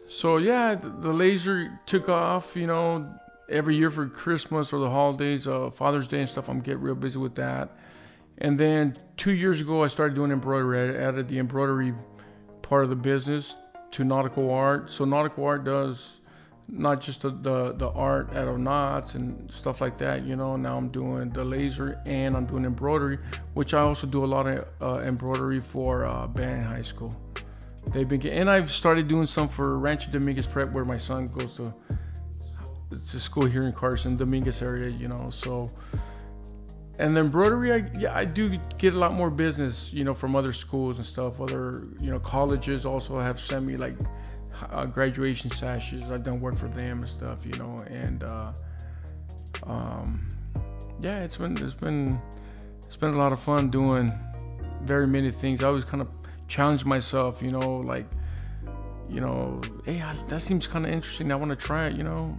[0.08, 2.56] so yeah, the, laser took off.
[2.56, 3.14] You know,
[3.48, 6.48] every year for Christmas or the holidays, uh, Father's Day and stuff.
[6.48, 7.76] I'm getting real busy with that.
[8.38, 10.96] And then two years ago, I started doing embroidery.
[10.96, 11.94] I added the embroidery
[12.62, 13.56] part of the business
[13.92, 14.90] to nautical art.
[14.90, 16.19] So nautical art does
[16.72, 20.56] not just the, the, the art out of knots and stuff like that, you know.
[20.56, 23.18] Now I'm doing the laser and I'm doing embroidery,
[23.54, 27.14] which I also do a lot of uh, embroidery for uh, Banning High School.
[27.88, 31.54] They've been and I've started doing some for Rancho Dominguez Prep, where my son goes
[31.56, 31.74] to
[32.90, 35.30] to school here in Carson, Dominguez area, you know.
[35.30, 35.70] So
[37.00, 40.36] and the embroidery, I, yeah, I do get a lot more business, you know, from
[40.36, 41.40] other schools and stuff.
[41.40, 43.94] Other, you know, colleges also have sent me like
[44.70, 46.10] uh, graduation sashes.
[46.10, 48.52] I've done work for them and stuff, you know, and uh,
[49.66, 50.28] um,
[51.00, 52.20] yeah, it's been it's been
[52.86, 54.12] it's been a lot of fun doing
[54.82, 55.62] very many things.
[55.62, 56.08] I always kind of
[56.48, 58.06] challenge myself, you know, like
[59.08, 61.32] you know, hey, I, that seems kind of interesting.
[61.32, 62.36] I want to try it, you know.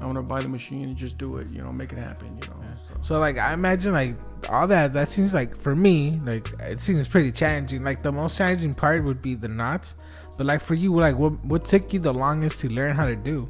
[0.00, 2.26] I want to buy the machine and just do it, you know, make it happen,
[2.42, 2.64] you know.
[2.88, 3.00] So.
[3.02, 4.14] So like I imagine like
[4.50, 7.84] all that that seems like for me like it seems pretty challenging.
[7.84, 9.94] Like the most challenging part would be the knots,
[10.36, 13.16] but like for you like what what took you the longest to learn how to
[13.16, 13.48] do?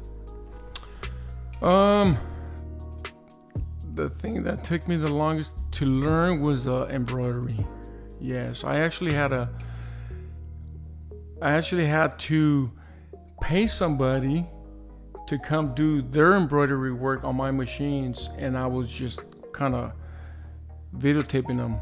[1.61, 2.17] Um,
[3.95, 7.65] the thing that took me the longest to learn was uh, embroidery.
[8.19, 9.49] Yes, I actually had a.
[11.41, 12.71] I actually had to
[13.41, 14.45] pay somebody
[15.27, 19.21] to come do their embroidery work on my machines, and I was just
[19.51, 19.91] kind of
[20.97, 21.79] videotaping them,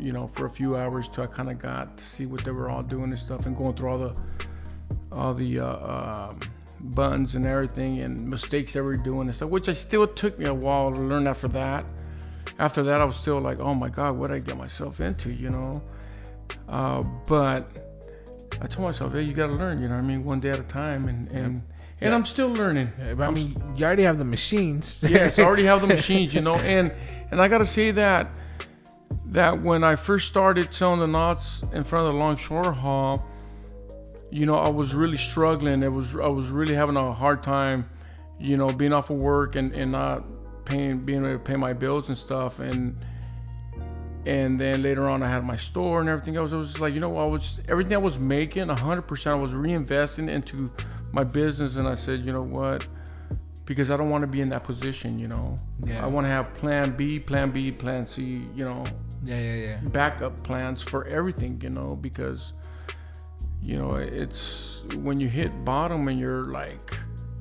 [0.00, 2.50] you know, for a few hours till I kind of got to see what they
[2.50, 4.16] were all doing and stuff, and going through all the
[5.12, 6.40] all the uh, um,
[6.80, 10.46] buttons and everything and mistakes they were doing and stuff, which I still took me
[10.46, 11.84] a while to learn after that.
[12.58, 15.32] After that, I was still like, oh my God, what did I get myself into,
[15.32, 15.82] you know?
[16.68, 17.70] Uh, but
[18.60, 20.24] I told myself, hey, you got to learn, you know I mean?
[20.24, 21.08] One day at a time.
[21.08, 21.62] And, and,
[22.00, 22.90] and I'm still learning.
[23.18, 25.02] I mean, you already have the machines.
[25.06, 26.92] yes, I already have the machines, you know, and
[27.30, 28.30] and I gotta say that
[29.30, 33.24] that when I first started selling the knots in front of the Longshore Hall,
[34.30, 35.82] you know, I was really struggling.
[35.82, 37.88] It was I was really having a hard time,
[38.38, 40.24] you know, being off of work and, and not
[40.64, 42.96] paying being able to pay my bills and stuff and
[44.26, 46.52] and then later on I had my store and everything else.
[46.52, 49.40] It was just like, you know, I was everything I was making, hundred percent I
[49.40, 50.70] was reinvesting into
[51.12, 52.86] my business and I said, you know what?
[53.64, 55.56] Because I don't want to be in that position, you know.
[55.84, 56.04] Yeah.
[56.04, 58.84] I want to have plan B, plan B, plan C, you know,
[59.24, 59.78] yeah, yeah, yeah.
[59.88, 62.52] backup plans for everything, you know, because
[63.62, 66.98] you know, it's when you hit bottom and you're like,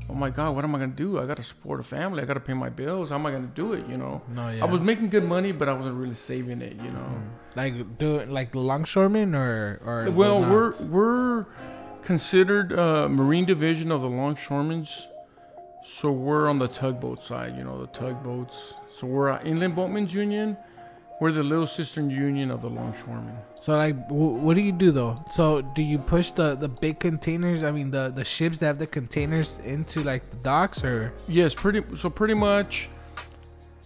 [0.09, 1.19] oh my God, what am I gonna do?
[1.19, 2.21] I gotta support a family.
[2.21, 3.09] I gotta pay my bills.
[3.09, 3.87] How am I gonna do it?
[3.87, 4.21] You know.
[4.35, 4.63] No, yeah.
[4.63, 6.75] I was making good money, but I wasn't really saving it.
[6.75, 7.21] You know.
[7.55, 11.45] Like do like longshoremen or or Well, we're we're
[12.01, 15.07] considered uh, Marine Division of the Longshoremen's,
[15.83, 17.55] so we're on the tugboat side.
[17.55, 18.73] You know, the tugboats.
[18.91, 20.57] So we're an Inland Boatmen's Union.
[21.19, 23.35] We're the little sister union of the Longshoremen.
[23.61, 25.21] So like, w- what do you do though?
[25.31, 27.61] So do you push the the big containers?
[27.63, 31.53] I mean, the the ships that have the containers into like the docks, or Yes,
[31.53, 31.83] pretty.
[31.97, 32.87] So pretty much,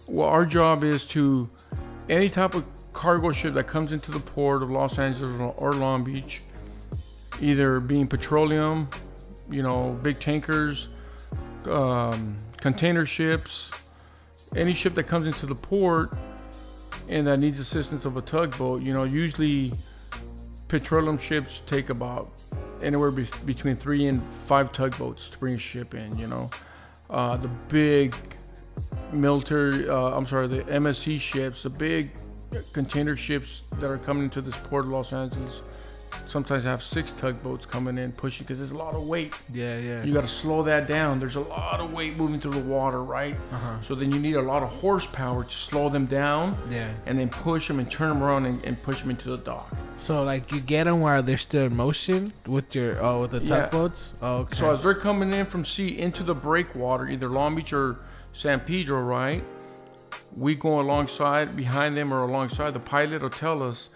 [0.06, 1.48] well, our job is to
[2.08, 5.72] any type of cargo ship that comes into the port of Los Angeles or- or
[5.74, 6.40] Long Beach.
[7.40, 8.88] either being petroleum,
[9.50, 10.86] you know, big tankers,
[11.68, 13.72] um, container ships,
[14.54, 16.10] any ship that comes into the port
[17.08, 18.82] and that needs assistance of a tugboat.
[18.82, 19.72] You know, usually
[20.68, 22.30] petroleum ships take about
[22.82, 26.16] anywhere be- between three and five tugboats to bring ship in.
[26.18, 26.50] You know,
[27.10, 28.14] uh, the big
[29.12, 32.10] military, uh, I'm sorry, the MSC ships, the big
[32.72, 35.62] container ships that are coming into this port of Los Angeles.
[36.34, 39.32] Sometimes I have six tugboats coming in pushing because there's a lot of weight.
[39.52, 40.02] Yeah, yeah.
[40.02, 41.20] You got to slow that down.
[41.20, 43.36] There's a lot of weight moving through the water, right?
[43.52, 43.80] Uh-huh.
[43.80, 46.92] So then you need a lot of horsepower to slow them down yeah.
[47.06, 49.72] and then push them and turn them around and, and push them into the dock.
[50.00, 53.40] So like you get them while they're still in motion with your oh with the
[53.40, 53.60] Yeah.
[53.60, 54.14] tugboats.
[54.20, 54.56] Oh, okay.
[54.56, 57.98] So as they're coming in from sea into the breakwater, either Long Beach or
[58.32, 59.44] San Pedro, right?
[60.36, 62.74] We go alongside, behind them or alongside.
[62.74, 63.88] The pilot will tell us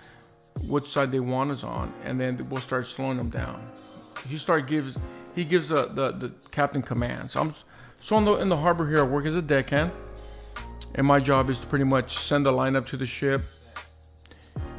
[0.66, 3.66] which side they want us on, and then we'll start slowing them down.
[4.28, 4.98] He start gives
[5.34, 7.36] he gives the the, the captain commands.
[7.36, 7.54] I'm
[8.00, 9.00] so in the in the harbor here.
[9.00, 9.92] I work as a deckhand,
[10.94, 13.42] and my job is to pretty much send the line up to the ship,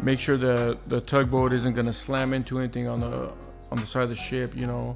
[0.01, 3.31] make sure the the tugboat isn't gonna slam into anything on the
[3.71, 4.95] on the side of the ship, you know,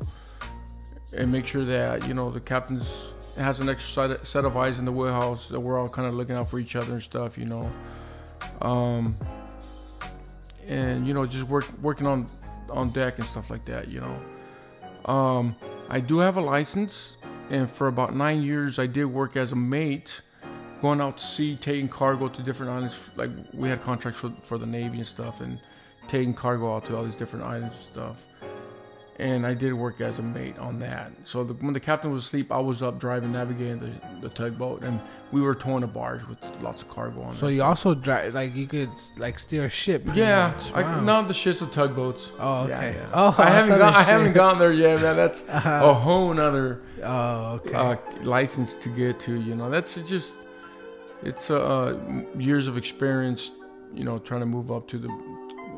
[1.15, 4.85] and make sure that you know the captain's has an extra set of eyes in
[4.85, 7.45] the wheelhouse that we're all kind of looking out for each other and stuff, you
[7.45, 7.71] know.
[8.61, 9.15] Um,
[10.67, 12.27] and you know, just work working on
[12.69, 15.11] on deck and stuff like that, you know.
[15.11, 15.55] Um,
[15.89, 17.17] I do have a license,
[17.49, 20.21] and for about nine years, I did work as a mate,
[20.81, 22.97] going out to sea, taking cargo to different islands.
[23.15, 25.59] Like we had contracts for for the Navy and stuff, and
[26.07, 28.25] taking cargo out to all these different islands and stuff.
[29.19, 31.11] And I did work as a mate on that.
[31.23, 34.81] So the, when the captain was asleep, I was up driving, navigating the, the tugboat,
[34.81, 34.99] and
[35.31, 37.37] we were towing a barge with lots of cargo on it.
[37.37, 40.03] So you also drive like you could like steer a ship.
[40.15, 40.73] Yeah, much.
[40.73, 41.01] I, Wow.
[41.01, 42.31] not the shits of tugboats.
[42.39, 42.95] Oh, okay.
[42.97, 43.09] yeah.
[43.13, 43.93] Oh, I I haven't gone.
[43.93, 45.15] I haven't gone there yet, man.
[45.15, 45.81] That's Uh-huh.
[45.83, 47.73] a whole nother Oh, okay.
[47.75, 49.39] uh, license to get to.
[49.39, 50.37] You know, that's just
[51.21, 51.99] it's uh,
[52.35, 53.51] years of experience.
[53.93, 55.07] You know, trying to move up to the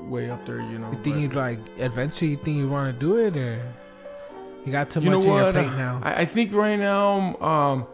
[0.08, 0.60] way up there.
[0.60, 2.26] You know, you think you'd like adventure?
[2.26, 3.62] You think you want to do it, or
[4.66, 6.00] you got too you much on your plate now?
[6.04, 7.88] I, I think right now, um,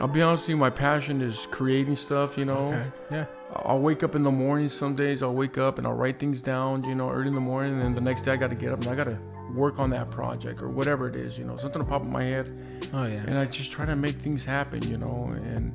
[0.00, 0.56] I'll be honest with you.
[0.56, 2.38] My passion is creating stuff.
[2.38, 2.90] You know, okay.
[3.10, 3.26] Yeah.
[3.54, 4.68] I'll wake up in the morning.
[4.68, 7.40] Some days I'll wake up and I'll write things down, you know, early in the
[7.40, 7.74] morning.
[7.74, 9.18] And then the next day I got to get up and I got to
[9.54, 12.24] work on that project or whatever it is, you know, something will pop in my
[12.24, 12.52] head.
[12.92, 13.24] Oh yeah.
[13.26, 15.30] And I just try to make things happen, you know.
[15.32, 15.72] And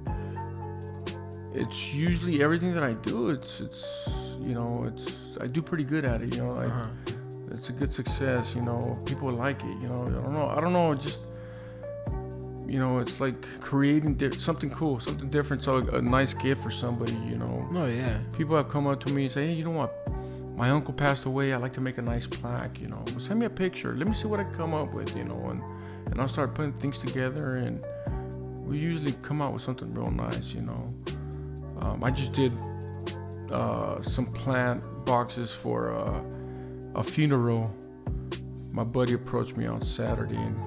[1.54, 3.30] it's usually everything that I do.
[3.30, 3.84] It's it's
[4.40, 6.54] you know it's I do pretty good at it, you know.
[6.54, 6.88] Like Uh-huh.
[7.52, 8.98] it's a good success, you know.
[9.06, 10.02] People like it, you know.
[10.04, 10.48] I don't know.
[10.56, 10.94] I don't know.
[10.96, 11.22] Just
[12.68, 15.64] you know, it's like creating di- something cool, something different.
[15.64, 18.18] So a, a nice gift for somebody, you know Oh yeah.
[18.36, 19.92] people have come up to me and say, "Hey, you know what?
[20.56, 21.54] My uncle passed away.
[21.54, 22.80] I'd like to make a nice plaque.
[22.80, 23.96] You know, send me a picture.
[23.96, 25.16] Let me see what I come up with.
[25.16, 25.62] You know, and
[26.10, 27.84] and I'll start putting things together, and
[28.66, 30.54] we usually come out with something real nice.
[30.54, 30.94] You know,
[31.84, 32.54] um, I just did
[33.52, 36.24] uh, some plant boxes for uh,
[36.96, 37.72] a funeral.
[38.72, 40.58] My buddy approached me on Saturday, and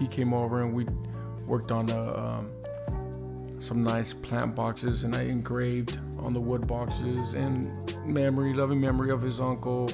[0.00, 0.86] he came over, and we
[1.46, 2.16] worked on a.
[2.16, 2.50] Um,
[3.60, 7.72] some nice plant boxes and I engraved on the wood boxes and
[8.04, 9.88] memory, loving memory of his uncle.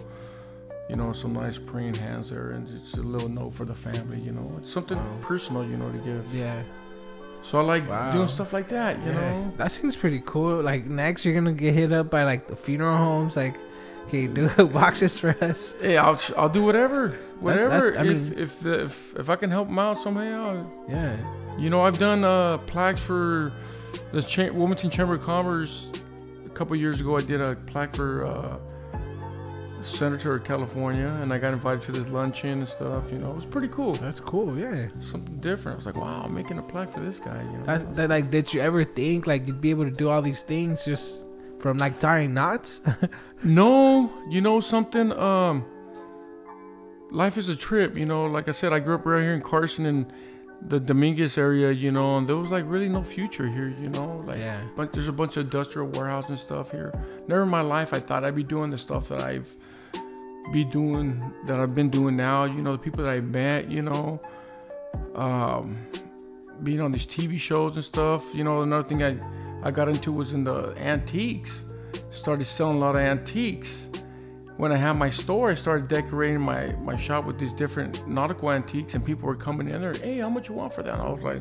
[0.89, 4.19] You know, some nice praying hands there and just a little note for the family,
[4.19, 4.53] you know.
[4.61, 5.19] It's something Wow.
[5.23, 6.35] personal, you know, to give.
[6.35, 6.61] Yeah.
[7.43, 8.11] So I like Wow.
[8.11, 9.33] doing stuff like that, you yeah.
[9.33, 9.53] know.
[9.57, 10.63] That seems pretty cool.
[10.63, 13.37] Like next, you're gonna get hit up by like the funeral homes.
[13.37, 13.55] Like,
[14.09, 15.75] can you do boxes for us?
[15.81, 17.93] Hey, I'll I'll do whatever, whatever.
[17.93, 21.17] that- I if, mean- if if if I can help them out somehow, Yeah.
[21.59, 23.53] You know, I've done uh, plaques for
[24.13, 25.91] the Cha- Wilmington Chamber of Commerce.
[26.47, 28.59] A couple years ago, I did a plaque for uh,
[29.83, 33.05] Senator of California, and I got invited to this luncheon and stuff.
[33.13, 33.95] You know, it was pretty cool.
[33.95, 34.59] That's cool.
[34.59, 34.89] Yeah.
[35.01, 35.77] Something different.
[35.77, 37.43] I was like, wow, I'm making a plaque for this guy.
[37.53, 40.09] You know, That, that like, did you ever think like you'd be able to do
[40.09, 41.25] all these things just
[41.59, 42.81] from like tying knots?
[43.43, 45.13] No, you know something.
[45.13, 45.65] Um,
[47.11, 47.97] life is a trip.
[47.97, 50.13] You know, like I said, I grew up right here in Carson and
[50.69, 51.73] the Dominguez area.
[51.73, 53.69] You know, and there was like really no future here.
[53.81, 54.61] You know, like Yeah.
[54.77, 56.93] but there's a bunch of industrial warehouse and stuff here.
[57.29, 59.55] Never in my life I thought I'd be doing the stuff that I've
[60.53, 62.45] be doing that I've been doing now.
[62.45, 63.71] You know, the people that I met.
[63.71, 64.21] You know,
[65.15, 65.79] um,
[66.63, 68.35] being on these TV shows and stuff.
[68.35, 69.17] You know, another thing I
[69.63, 71.65] I got into was in the antiques.
[72.11, 73.89] Started selling a lot of antiques.
[74.57, 78.51] When I had my store, I started decorating my, my shop with these different nautical
[78.51, 79.95] antiques, and people were coming in there.
[79.95, 80.95] Hey, how much you want for that?
[80.95, 81.41] And I was like,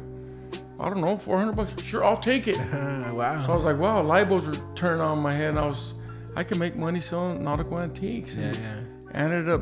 [0.80, 1.84] I don't know, 400 bucks.
[1.84, 2.58] Sure, I'll take it.
[3.14, 3.44] wow.
[3.46, 5.96] So I was like, wow, light bulbs were turning on my head, and I was,
[6.38, 8.38] I can make money selling nautical antiques.
[8.38, 8.80] yeah, And yeah.
[9.14, 9.62] I ended up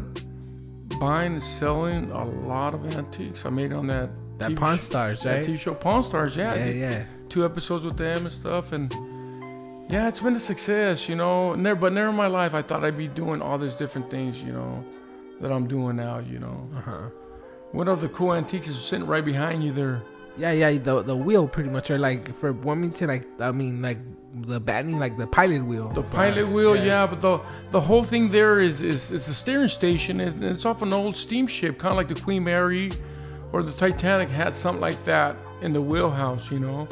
[1.00, 3.46] buying and selling a lot of antiques.
[3.46, 5.46] I made on that That TV Pawn Stars, that right?
[5.46, 6.36] TV show Pawn Stars.
[6.36, 7.04] Yeah, yeah, yeah.
[7.30, 8.92] two episodes with them and stuff, and
[9.90, 11.08] yeah, it's been a success.
[11.08, 13.76] You know, never, but never in my life I thought I'd be doing all these
[13.76, 14.42] different things.
[14.44, 14.84] You know,
[15.42, 16.20] that I'm doing now.
[16.20, 17.10] You know, Uh-huh.
[17.72, 20.02] one of the cool antiques is sitting right behind you there.
[20.38, 23.98] Yeah, yeah, the the wheel pretty much, or like for Wilmington, like I mean, like
[24.42, 25.88] the batting, like the pilot wheel.
[25.90, 27.08] The pilot us, wheel, yeah.
[27.08, 27.40] but the
[27.72, 31.18] the whole thing there is is, is the steering station, and it's off an old
[31.18, 32.92] steamship, kind of like the Queen Mary
[33.52, 36.88] or the Titanic had something like that in the wheelhouse, you know.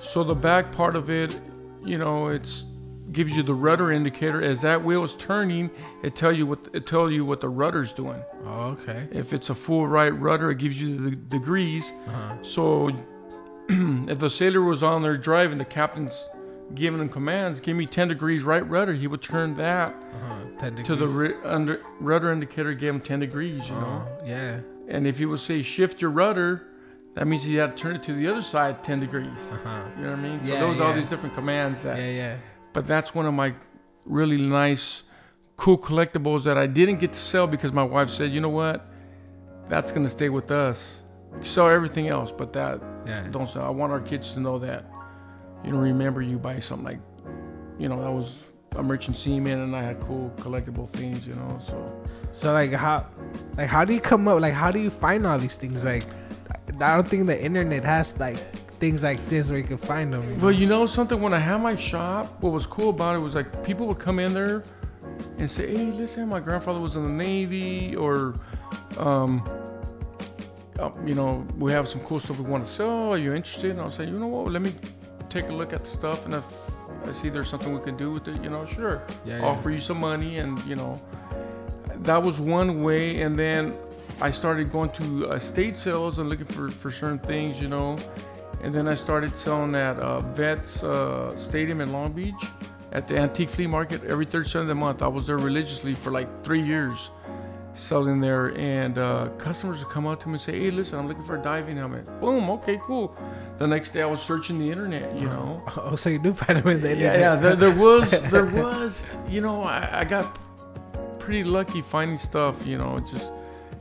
[0.00, 1.38] So the back part of it,
[1.84, 2.65] you know, it's
[3.12, 5.70] gives you the rudder indicator as that wheel is turning.
[6.02, 8.22] It tell you what it tell you what the rudder's doing.
[8.44, 9.08] Oh, okay.
[9.12, 11.92] If it's a full right rudder, it gives you the degrees.
[12.08, 12.42] Uh-huh.
[12.42, 12.88] So
[13.68, 16.28] if the sailor was on there driving, the captain's
[16.74, 20.70] giving him commands, give me 10 degrees right rudder, he would turn that Uh-huh.
[20.84, 24.02] To the under, rudder indicator, give him 10 degrees, you know.
[24.08, 24.60] Oh, yeah.
[24.88, 26.66] And if he would say shift your rudder,
[27.14, 29.28] that means he had to turn it to the other side 10 degrees.
[29.52, 29.82] Uh-huh.
[29.96, 30.42] You know what I mean?
[30.42, 30.96] So Yeah, those all yeah.
[30.96, 32.36] these different commands that Yeah, yeah.
[32.76, 33.54] But that's one of my
[34.04, 35.02] really nice
[35.56, 38.86] cool collectibles that I didn't get to sell because my wife said, "You know what?
[39.70, 41.00] That's going to stay with us.
[41.42, 43.26] Sell everything else, but that Yeah.
[43.30, 43.64] don't sell.
[43.64, 44.84] I want our kids to know that
[45.64, 47.00] you know remember you by something like
[47.78, 48.36] you know that was
[48.76, 51.58] a merchant seaman and I had cool collectible things, you know.
[51.62, 51.76] So
[52.32, 53.06] So like how,
[53.56, 54.38] like how do you come up?
[54.42, 55.82] Like how do you find all these things?
[55.82, 56.04] Like
[56.78, 58.36] I don't think the internet has like
[58.86, 60.22] things like this where you can find them.
[60.22, 60.42] you know?
[60.44, 61.20] Well, you know something.
[61.20, 64.18] When I had my shop, what was cool about it was like people would come
[64.20, 64.62] in there
[65.38, 68.34] and say, "Hey, listen, my grandfather was in the Navy," or,
[68.98, 69.42] um,
[70.78, 73.12] uh, you know, we have some cool stuff we want to sell.
[73.14, 73.72] Are you interested?
[73.72, 74.52] And I'll say, you know what?
[74.52, 74.72] Let me
[75.30, 76.44] take a look at the stuff, and if
[77.08, 79.46] I see there's something we can do with it, you know, sure, Yeah, yeah.
[79.50, 81.00] offer you some money, and you know,
[82.08, 83.22] that was one way.
[83.22, 83.74] And then
[84.20, 87.98] I started going to estate sales and looking for for certain things, you know.
[88.62, 92.34] And then I started selling at uh, Vets uh, Stadium in Long Beach
[92.92, 95.02] at the antique flea market every third Sunday of the month.
[95.02, 97.10] I was there religiously for like three years
[97.74, 98.56] selling there.
[98.56, 101.36] And uh, customers would come up to me and say, Hey, listen, I'm looking for
[101.36, 102.06] a diving helmet.
[102.20, 103.16] Boom, okay, cool.
[103.58, 105.62] The next day I was searching the internet, you know.
[105.76, 107.36] Oh, so you do find them in the Yeah, yeah.
[107.36, 110.38] There, there was, there was, you know, I, I got
[111.20, 112.66] pretty lucky finding stuff.
[112.66, 113.30] You know, just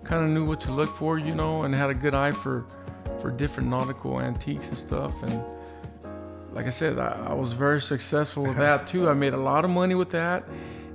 [0.04, 2.66] kind of knew what to look for, you know, and had a good eye for,
[3.26, 5.24] for different nautical antiques and stuff.
[5.24, 5.42] And
[6.54, 9.10] like I said, I, I was very successful with that too.
[9.10, 10.44] I made a lot of money with that.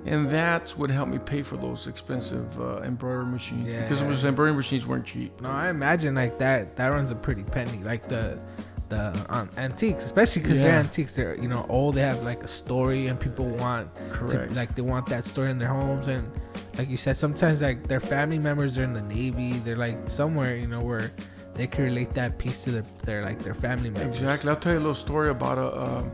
[0.07, 4.09] And that's what helped me pay for those expensive uh, embroidery machines because Yeah.
[4.09, 5.39] those embroidery machines weren't cheap.
[5.41, 6.77] No, I imagine like that.
[6.77, 7.83] That runs a pretty penny.
[7.83, 8.41] Like the
[8.89, 11.15] the um, antiques, especially because they're antiques.
[11.15, 11.97] They're you know old.
[11.97, 13.89] They have like a story, and people want
[14.29, 16.09] to, like they want that story in their homes.
[16.09, 16.31] And
[16.79, 19.59] like you said, sometimes like their family members are in the navy.
[19.65, 21.13] They're like somewhere you know where
[21.55, 24.19] they can relate that piece to their, their like their family members.
[24.19, 24.51] Exactly.
[24.51, 26.11] I'll tell you a little story about a um,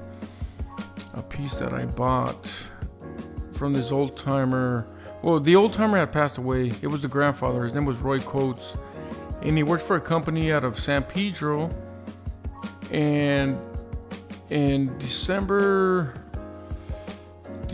[1.14, 2.46] a piece that I bought
[3.52, 4.86] from this old timer.
[5.22, 6.72] Well, the old timer had passed away.
[6.82, 7.64] It was the grandfather.
[7.64, 8.76] His name was Roy Coates,
[9.42, 11.70] and he worked for a company out of San Pedro.
[12.90, 13.58] And
[14.50, 16.25] in December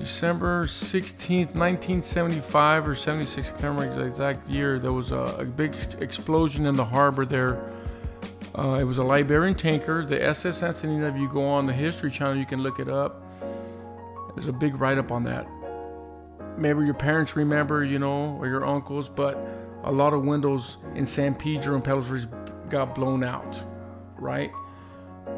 [0.03, 5.45] December 16th, 1975 or 76, I can't remember the exact year, there was a, a
[5.45, 7.63] big explosion in the harbor there.
[8.59, 11.09] Uh, it was a Liberian tanker, the SS Sansinena.
[11.09, 13.23] If you go on the History Channel, you can look it up.
[14.35, 15.47] There's a big write up on that.
[16.59, 19.39] Maybe your parents remember, you know, or your uncles, but
[19.85, 22.27] a lot of windows in San Pedro and Palos Verdes
[22.71, 23.57] got blown out,
[24.19, 24.51] right?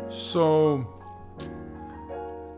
[0.09, 0.87] So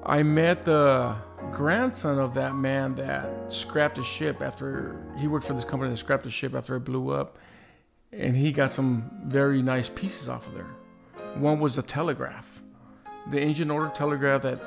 [0.05, 1.17] I met the
[1.53, 5.97] grandson of that man that scrapped a ship after he worked for this company that
[5.97, 7.39] scrapped a ship after it blew up
[8.13, 10.67] and he got some very nice pieces off of there.
[11.37, 12.63] One was a telegraph,
[13.31, 14.61] the engine order telegraph that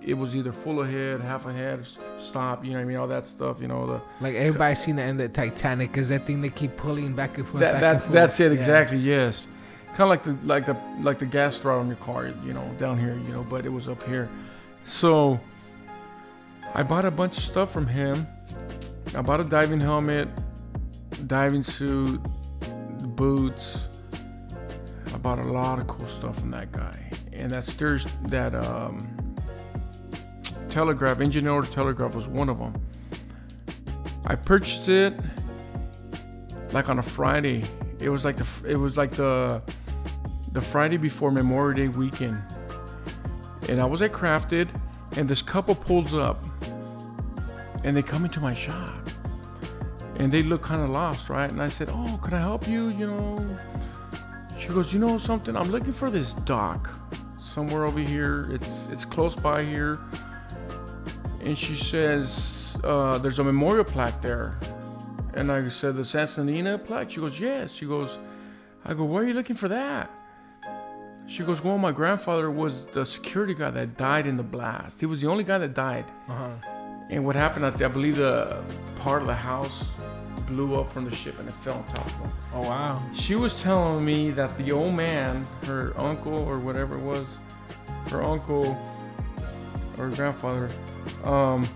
[0.00, 1.86] it was either full ahead, half ahead,
[2.18, 4.96] stop, you know what I mean, all that stuff, you know, the Like everybody's seen
[4.96, 7.60] the end of Titanic, is that thing they keep pulling back and forth.
[7.60, 8.12] that, that and forth.
[8.14, 8.58] that's it Yeah.
[8.58, 9.46] exactly, yes.
[9.94, 12.64] Kind of like the like the like the gas throttle on your car, you know,
[12.78, 14.28] down here, you know, but it was up here.
[14.84, 15.40] So
[16.74, 18.26] I bought a bunch of stuff from him.
[19.14, 20.28] I bought a diving helmet,
[21.26, 22.20] diving suit,
[23.16, 23.88] boots.
[25.12, 27.10] I bought a lot of cool stuff from that guy.
[27.32, 29.34] And that steers that um,
[30.68, 32.74] telegraph, engine order telegraph was one of them.
[34.26, 35.14] I purchased it
[36.72, 37.64] like on a Friday.
[37.98, 39.62] It was like the it was like the
[40.52, 42.40] the Friday before Memorial Day weekend.
[43.68, 44.68] And I was at Crafted
[45.16, 46.38] and this couple pulls up
[47.84, 48.94] and they come into my shop.
[50.16, 51.48] and they look kind of lost, right?
[51.50, 53.58] And I said, "Oh, can I help you?" You know.
[54.58, 55.56] She goes, "You know something?
[55.56, 56.90] I'm looking for this dock
[57.38, 58.48] somewhere over here.
[58.50, 60.00] It's it's close by here."
[61.44, 64.58] And she says, uh, "There's a memorial plaque there."
[65.34, 68.18] And I said, "The Sansinena plaque?" She goes, "Yes." She goes,
[68.84, 70.10] "I go, why are you looking for that?"
[71.28, 74.98] She goes, "Well, my grandfather was the security guy that died in the blast.
[74.98, 76.50] He was the only guy that died." Uh-huh.
[77.10, 78.62] And what happened, I, I believe the
[78.96, 79.92] part of the house
[80.46, 82.30] blew up from the ship and it fell on top of him.
[82.54, 83.02] Oh wow.
[83.14, 87.26] She was telling me that the old man, her uncle or whatever it was,
[88.10, 88.76] her uncle
[89.98, 90.70] or grandfather,
[91.24, 91.68] um,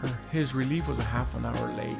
[0.00, 1.96] her, his relief was a half an hour late.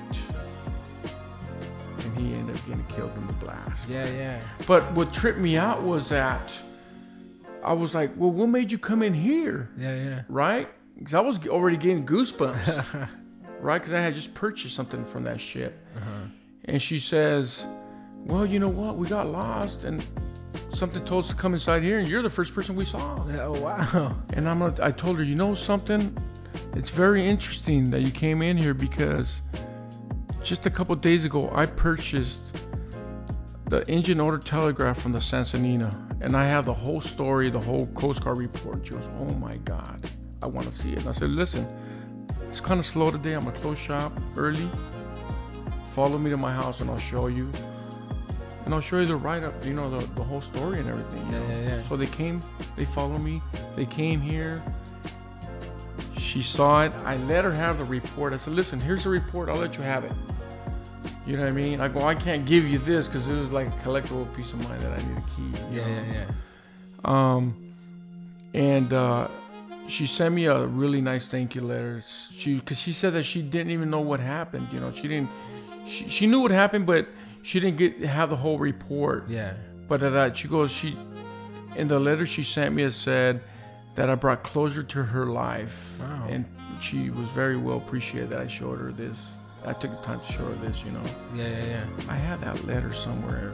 [1.98, 3.88] And he ended up getting killed in the blast.
[3.88, 4.42] Yeah, yeah.
[4.66, 6.58] But what tripped me out was that
[7.62, 9.70] I was like, well, what made you come in here?
[9.78, 10.22] Yeah, yeah.
[10.28, 10.68] right?
[11.00, 13.08] Because I was already getting goosebumps,
[13.60, 13.78] right?
[13.78, 15.82] Because I had just purchased something from that ship.
[15.96, 16.26] Uh-huh.
[16.66, 17.66] And she says,
[18.26, 18.96] Well, you know what?
[18.96, 20.06] We got lost and
[20.72, 23.16] something told us to come inside here, and you're the first person we saw.
[23.40, 24.14] Oh wow.
[24.34, 26.16] And I'm gonna, I told her, You know something?
[26.74, 29.40] It's very interesting that you came in here because
[30.42, 32.42] just a couple days ago, I purchased
[33.68, 37.86] the engine order telegraph from the Sansinena, and I have the whole story, the whole
[37.88, 38.84] Coast Guard report.
[38.84, 40.00] She goes, "Oh my God,
[40.42, 41.66] I want to see it." And I said, "Listen,
[42.50, 43.34] it's kind of slow today.
[43.34, 44.68] I'm gonna close shop early.
[45.94, 47.50] Follow me to my house, and I'll show you,
[48.64, 51.24] and I'll show you the write up, you know, the, the whole story and everything."
[51.26, 51.48] Yeah, know?
[51.48, 51.82] yeah, yeah.
[51.88, 52.42] So they came,
[52.76, 53.42] they followed me,
[53.76, 54.62] they came here.
[56.16, 56.92] She saw it.
[57.04, 58.32] I let her have the report.
[58.32, 59.48] I said, "Listen, here's the report.
[59.48, 60.12] I'll let you have it."
[61.26, 61.80] You know what I mean?
[61.80, 64.68] I go, I can't give you this because this is like a collectible piece of
[64.68, 65.64] mine that I need to keep.
[65.70, 66.02] Yeah, know?
[66.12, 66.26] yeah, yeah.
[67.04, 67.72] Um,
[68.52, 69.28] and uh,
[69.90, 72.02] she sent me a really nice thank you letter.
[72.32, 74.66] She, because she said that she didn't even know what happened.
[74.72, 75.30] You know, she didn't.
[75.86, 77.08] She, she knew what happened, but
[77.42, 79.28] she didn't get have the whole report.
[79.28, 79.54] Yeah.
[79.88, 80.96] But uh, that she goes, she
[81.76, 83.40] in the letter she sent me it said
[83.94, 86.26] that I brought closure to her life, Wow.
[86.28, 86.44] and
[86.80, 89.38] she was very well appreciated that I showed her this.
[89.64, 90.82] I took the time to show her this.
[90.84, 91.02] You know,
[91.34, 91.84] Yeah, yeah, yeah.
[92.08, 93.52] I have that letter somewhere.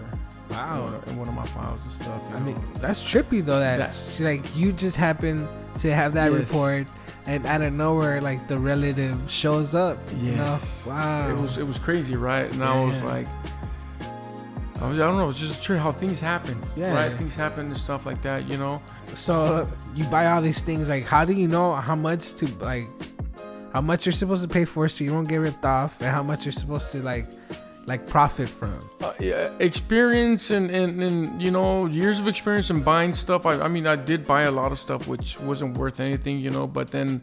[0.51, 0.85] In Wow.
[0.85, 2.21] one of- in one of my files and stuff.
[2.35, 3.59] I mean, that's trippy though.
[3.61, 6.41] That, That- she, like you just happen to have that Yes.
[6.41, 6.87] report,
[7.27, 9.99] and out of nowhere, like the relative shows up.
[10.17, 10.45] You know?
[10.45, 10.85] Yes.
[10.87, 11.29] Wow.
[11.31, 12.51] it was it was crazy, right?
[12.53, 13.27] And I was like,
[14.81, 16.95] I was I don't know, it's just true how things happen, Yeah.
[16.95, 17.17] right?
[17.17, 18.81] Things happen and stuff like that, you know.
[19.15, 20.89] so you buy all these things.
[20.89, 22.87] Like, how do you know how much to like,
[23.73, 26.23] how much you're supposed to pay for so you don't get ripped off, and how
[26.23, 27.27] much you're supposed to like,
[27.87, 28.89] like profit from?
[29.01, 33.47] Uh, yeah, experience and, and and you know years of experience in buying stuff.
[33.47, 36.51] I I mean I did buy a lot of stuff which wasn't worth anything, you
[36.51, 36.67] know.
[36.67, 37.23] But then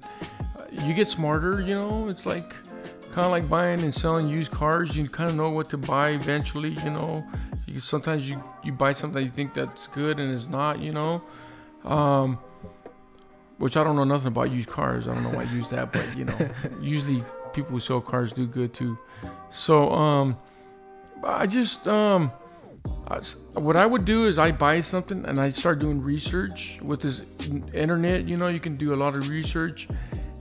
[0.57, 2.07] uh, you get smarter, you know.
[2.07, 2.53] It's like
[3.11, 4.95] kind of like buying and selling used cars.
[4.95, 7.25] You kind of know what to buy eventually, you know.
[7.67, 11.21] You sometimes you you buy something you think that's good and it's not, you know.
[11.83, 12.39] Um,
[13.57, 15.07] which I don't know nothing about used cars.
[15.07, 16.49] I don't know why I use that, but you know,
[16.81, 18.97] usually people who sell cars do good too.
[19.51, 20.37] So um,
[21.25, 22.31] I just um,
[23.07, 23.19] I
[23.59, 27.23] what I would do is I buy something and I start doing research with this
[27.73, 28.27] internet.
[28.27, 29.87] You know, you can do a lot of research.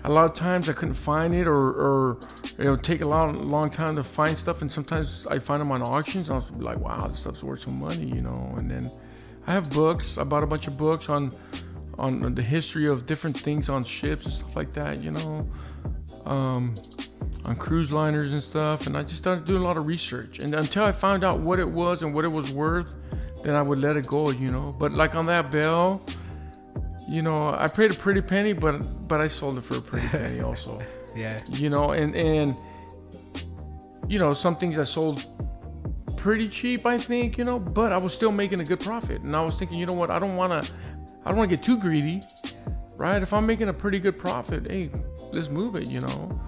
[0.05, 2.19] A lot of times I couldn't find it, or, or
[2.59, 4.61] you know, take a long, long time to find stuff.
[4.61, 6.29] And sometimes I find them on auctions.
[6.29, 8.55] I was like, wow, this stuff's worth some money, you know.
[8.57, 8.91] And then
[9.47, 10.19] I have books.
[10.19, 11.33] I bought a bunch of books on
[11.99, 15.49] on the history of different things on ships and stuff like that, you know,
[16.25, 16.75] um,
[17.45, 18.87] on cruise liners and stuff.
[18.87, 20.39] And I just started doing a lot of research.
[20.39, 22.95] And until I found out what it was and what it was worth,
[23.43, 24.71] then I would let it go, you know.
[24.79, 26.01] But like on that bell,
[27.09, 30.07] you know, I paid a pretty penny, but but I sold it for a pretty
[30.17, 30.81] penny also,
[31.17, 31.43] Yeah.
[31.49, 31.91] you know.
[31.91, 32.57] And and
[34.09, 35.27] you know, some things I sold
[36.17, 39.23] pretty cheap, I think, you know, but I was still making a good profit.
[39.23, 40.71] And I was thinking, you know what, I don't want to,
[41.25, 42.23] I don't want to get too greedy,
[42.97, 43.21] right?
[43.23, 44.91] If I'm making a pretty good profit, hey,
[45.33, 46.41] let's move it, you know.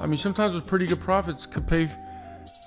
[0.00, 1.88] I mean, sometimes with pretty good profits could pay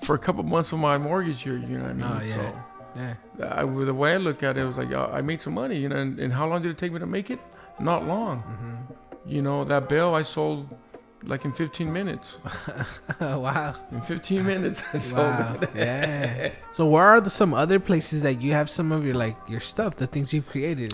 [0.04, 2.08] for a couple months of my mortgage here, you know what I mean?
[2.08, 2.34] Oh, yeah.
[2.36, 2.54] So
[2.96, 3.16] Yeah.
[3.60, 5.54] I, with the way I look at it, it was like uh, I made some
[5.54, 5.96] money, you know.
[5.98, 7.40] And, and how long did it take me to make it?
[7.80, 8.44] Not long.
[8.44, 8.76] Mm-hmm.
[9.34, 10.68] You know, that bell I sold
[11.24, 12.38] like in 15 minutes.
[13.22, 13.74] wow.
[13.92, 15.58] In 15 minutes, I sold Wow.
[15.62, 15.70] it.
[15.76, 16.52] yeah.
[16.74, 19.60] So where are the, some other places that you have some of your like your
[19.62, 20.94] stuff, the things you've created?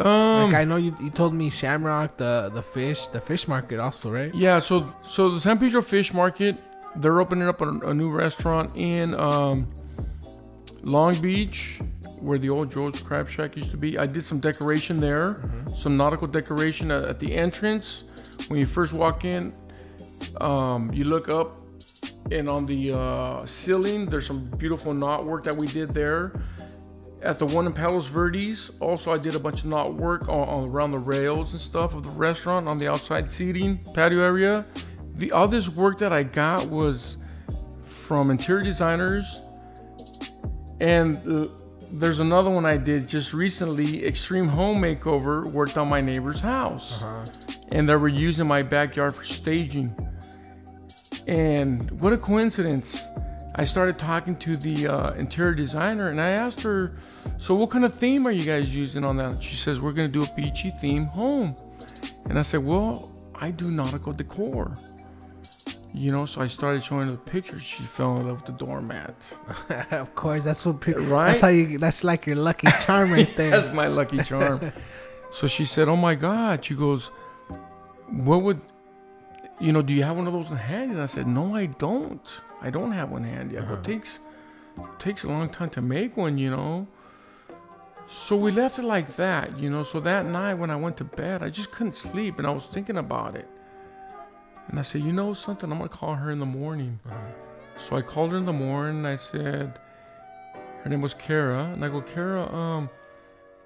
[0.00, 3.78] Um, Like I know you, you told me Shamrock, the the fish, the fish market
[3.78, 4.34] also, right?
[4.34, 6.56] Yeah, so so the San Pedro Fish Market,
[6.96, 9.68] they're opening up a, a new restaurant in um,
[10.82, 11.80] Long Beach,
[12.20, 13.98] where the old Joe's Crab Shack used to be.
[13.98, 15.42] I did some decoration there,
[15.74, 18.04] some nautical decoration at, at the entrance.
[18.48, 19.52] When you first walk in,
[20.40, 21.60] um, you look up
[22.30, 26.32] and on the uh, ceiling, there's some beautiful knot work that we did there.
[27.22, 30.48] At the one in Palos Verdes, also I did a bunch of knot work on,
[30.48, 34.64] on around the rails and stuff of the restaurant on the outside seating patio area.
[35.16, 37.18] The others work that I got was
[37.84, 39.40] from interior designers,
[40.80, 41.48] and uh,
[41.92, 44.06] there's another one I did just recently.
[44.06, 47.04] Extreme Home Makeover worked on my neighbor's house,
[47.70, 49.94] and they were using my backyard for staging.
[51.26, 53.06] And what a coincidence!
[53.60, 56.96] I started talking to the uh, interior designer, and I asked her,
[57.36, 60.08] "So, what kind of theme are you guys using on that?" She says, "We're gonna
[60.08, 61.54] do a beachy theme home."
[62.24, 64.72] And I said, "Well, I do nautical decor."
[65.92, 67.60] You know, so I started showing her the pictures.
[67.60, 69.14] She fell in love with the doormat.
[69.90, 70.80] of course, that's what.
[70.80, 71.26] Pe- Right?
[71.26, 71.76] That's how you.
[71.76, 73.50] That's like your lucky charm right there.
[73.50, 74.72] That's my lucky charm.
[75.32, 77.10] so she said, "Oh my God!" She goes,
[78.08, 78.62] "What would,
[79.60, 79.82] you know?
[79.82, 80.92] Do you have one of those in hand?
[80.92, 82.26] And I said, "No, I don't.
[82.62, 83.58] I don't have one handy.
[83.58, 84.20] I go, it takes
[84.98, 86.86] takes a long time to make one, you know."
[88.06, 89.82] So we left it like that, you know.
[89.84, 92.66] So that night when I went to bed, I just couldn't sleep, and I was
[92.66, 93.48] thinking about it.
[94.68, 95.70] And I said, "You know something?
[95.70, 96.98] I'm gonna call her in the morning."
[97.76, 98.98] So I called her in the morning.
[98.98, 99.78] And I said,
[100.82, 102.88] her name was Kara, and I go, Kara, um,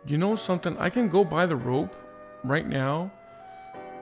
[0.06, 0.76] you know something?
[0.78, 1.94] I can go buy the rope
[2.42, 3.12] right now.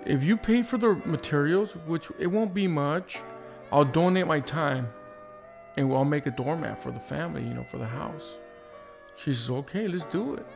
[0.04, 3.18] If you pay for the materials, which it won't be much,
[3.70, 4.88] I'll donate my time,
[5.76, 8.38] and I'll make a doormat for the family, you know, for the house.
[9.16, 10.46] She says, okay, let's do it.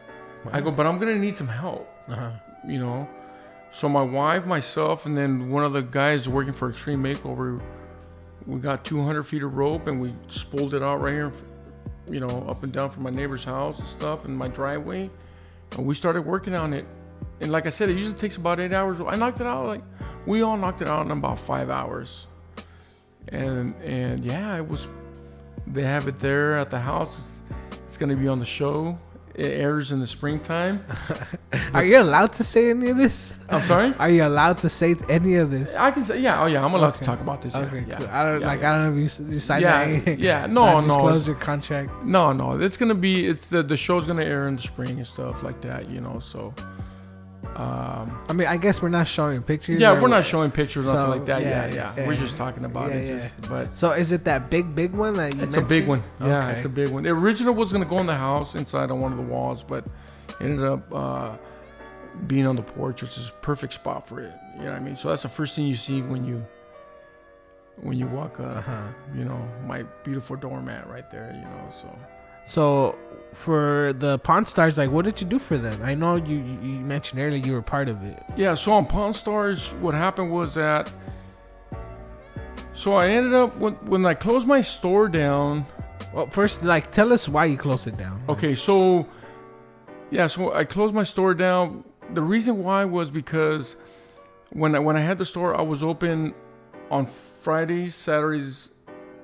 [0.53, 2.31] I go, but I'm gonna need some help, Uh-huh.
[2.67, 3.09] you know.
[3.71, 7.61] So my wife, myself, and then one of the guys working for Extreme Makeover,
[8.47, 11.33] we got 200 feet of rope and we spooled it out right here,
[12.09, 15.11] you know, up and down from my neighbor's house and stuff in my driveway.
[15.73, 16.87] And we started working on it.
[17.41, 18.99] And like I said, it usually takes about eight hours.
[19.01, 19.83] I knocked it out like
[20.27, 22.27] we all knocked it out in about five hours.
[23.29, 24.89] And and yeah, it was.
[25.67, 27.19] They have it there at the house.
[27.19, 27.43] It's,
[27.87, 28.99] it's gonna be on the show.
[29.35, 30.83] It airs in the springtime.
[31.75, 33.45] Are you allowed to say any of this?
[33.51, 33.93] I'm sorry.
[33.99, 35.77] Are you allowed to say any of this?
[35.77, 36.41] I can say yeah.
[36.43, 37.01] Oh yeah, I'm allowed Okay.
[37.01, 37.53] to talk about this.
[37.53, 38.09] Yeah, Okay, yeah, cool.
[38.11, 38.61] I don't yeah, like.
[38.61, 38.71] yeah.
[38.71, 41.91] I don't know if you, you signed Yeah, yeah, no, no, your contract.
[42.03, 45.07] No, no, it's gonna be it's the the show's gonna air in the spring and
[45.07, 46.19] stuff like that, you know.
[46.21, 46.55] So,
[47.57, 49.81] um, I mean, I guess we're not showing pictures.
[49.81, 51.43] yeah, we're not showing pictures or So, nothing like that.
[51.43, 53.09] yeah, Yeah, yeah, yeah, we're just talking about Yeah, it.
[53.09, 53.19] yeah.
[53.23, 55.43] Just, but So is it that big, big one that you?
[55.43, 56.03] it's a big one.
[56.21, 56.57] Yeah, Okay.
[56.57, 57.05] it's a big one.
[57.05, 59.85] The original was gonna go in the house inside on one of the walls, but
[60.41, 61.31] ended up uh,
[62.27, 64.33] being on the porch, which is a perfect spot for it.
[64.57, 64.97] You know what I mean?
[64.99, 66.45] So that's the first thing you see when you
[67.81, 68.57] when you walk up.
[68.59, 68.83] Uh-huh.
[69.15, 71.31] You know, my beautiful doormat right there.
[71.35, 71.89] You know, so.
[72.47, 72.97] So
[73.33, 75.79] for the Pawn Stars, like, what did you do for them?
[75.83, 78.23] I know you you mentioned earlier you were part of it.
[78.37, 80.91] Yeah, so on Pawn Stars, what happened was that.
[82.73, 85.67] So I ended up when when I closed my store down.
[86.15, 88.23] Well, first, like, tell us why you closed it down.
[88.29, 89.07] Okay, so
[90.11, 91.85] yeah, so I closed my store down.
[92.15, 93.77] The reason why was because
[94.51, 96.33] when I when I had the store, I was open
[96.93, 98.71] on Fridays, Saturdays,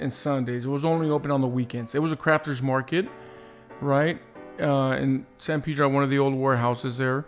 [0.03, 0.65] and Sundays.
[0.65, 1.95] It was only open on the weekends.
[1.95, 3.09] It was a crafters market,
[3.81, 4.21] right?
[4.61, 7.25] Uh, in San Pedro, one of the old warehouses there.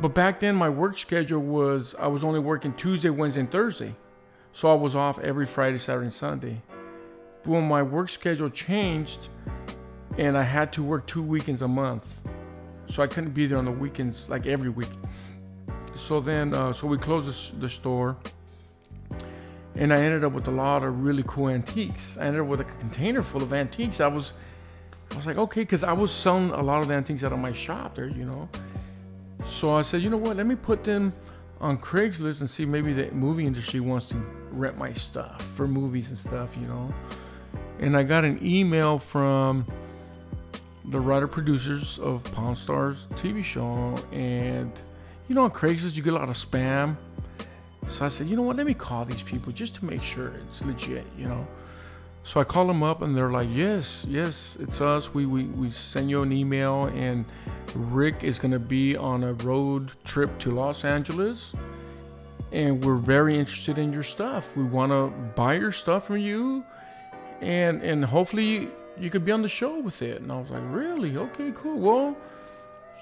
[0.00, 3.94] But back then, my work schedule was I was only working Tuesday, Wednesday, and Thursday,
[4.52, 6.62] so I was off every Friday, Saturday, and Sunday.
[7.42, 9.28] But when my work schedule changed,
[10.16, 12.20] and I had to work two weekends a month,
[12.88, 14.90] so I couldn't be there on the weekends like every week.
[15.94, 18.16] So then, uh, so we closed the, the store,
[19.74, 22.18] and I ended up with a lot of really cool antiques.
[22.18, 24.00] I ended up with a container full of antiques.
[24.00, 24.32] I was,
[25.12, 27.38] I was like, okay, because I was selling a lot of the antiques out of
[27.38, 28.48] my shop there, you know.
[29.44, 30.36] So I said, you know what?
[30.36, 31.12] Let me put them
[31.60, 34.16] on Craigslist and see maybe the movie industry wants to
[34.50, 36.92] rent my stuff for movies and stuff, you know.
[37.80, 39.64] And I got an email from
[40.86, 44.72] the writer producers of Pawn Stars TV show, and
[45.28, 46.96] you know on Craigslist you get a lot of spam.
[47.88, 48.56] So I said, you know what?
[48.56, 51.46] Let me call these people just to make sure it's legit, you know.
[52.22, 55.14] So I call them up, and they're like, yes, yes, it's us.
[55.14, 57.24] We we we send you an email, and
[57.74, 61.54] Rick is gonna be on a road trip to Los Angeles.
[62.52, 64.56] And we're very interested in your stuff.
[64.56, 66.64] We want to buy your stuff from you,
[67.40, 68.68] and and hopefully
[68.98, 70.20] you could be on the show with it.
[70.20, 71.16] And I was like, really?
[71.16, 71.78] Okay, cool.
[71.78, 72.16] Well,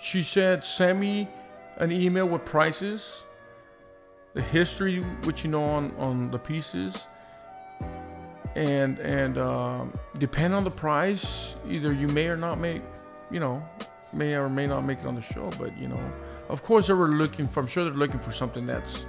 [0.01, 1.29] she said, send me
[1.77, 3.23] an email with prices,
[4.37, 7.09] the history, which you know on on the pieces,
[8.55, 12.83] and and um, depend on the price, either you may or not make,
[13.31, 13.67] you know,
[14.13, 15.51] may or may not make it on the show.
[15.59, 16.13] But you know,
[16.51, 17.61] of course, they were looking for.
[17.61, 19.07] I'm sure they're looking for something that's,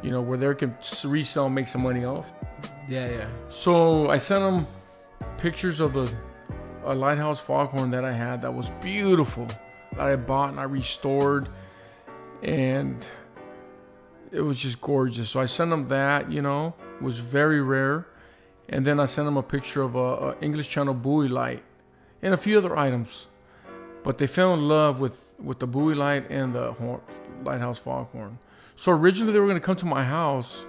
[0.00, 2.32] you know, where they can resell and make some money off.
[2.88, 3.28] Yeah, yeah.
[3.48, 4.66] So I sent them
[5.38, 6.10] pictures of the
[6.84, 9.48] a lighthouse foghorn that I had that was beautiful
[9.92, 11.48] that I bought and I restored,
[12.42, 13.04] and
[14.32, 15.30] it was just gorgeous.
[15.30, 16.30] So I sent them that.
[16.32, 18.06] You know, was very rare,
[18.68, 21.62] and then I sent them a picture of a, a English Channel buoy light
[22.22, 23.28] and a few other items.
[24.02, 27.00] But they fell in love with with the buoy light and the horn,
[27.44, 28.38] lighthouse foghorn.
[28.76, 30.66] So originally they were going to come to my house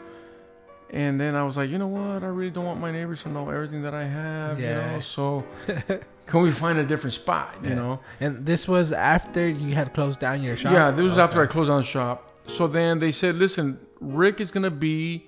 [0.90, 2.24] and then I was like, you know what?
[2.24, 4.60] I really don't want my neighbors to know everything that I have.
[4.60, 4.92] Yeah.
[4.92, 5.44] You know, so
[6.28, 7.56] can we find a different spot?
[7.64, 7.76] You Yeah.
[7.76, 8.00] know.
[8.20, 10.74] And this was after you had closed down your shop.
[10.74, 12.32] Yeah, this was after I closed down the shop.
[12.48, 15.28] So then they said, listen, Rick is gonna be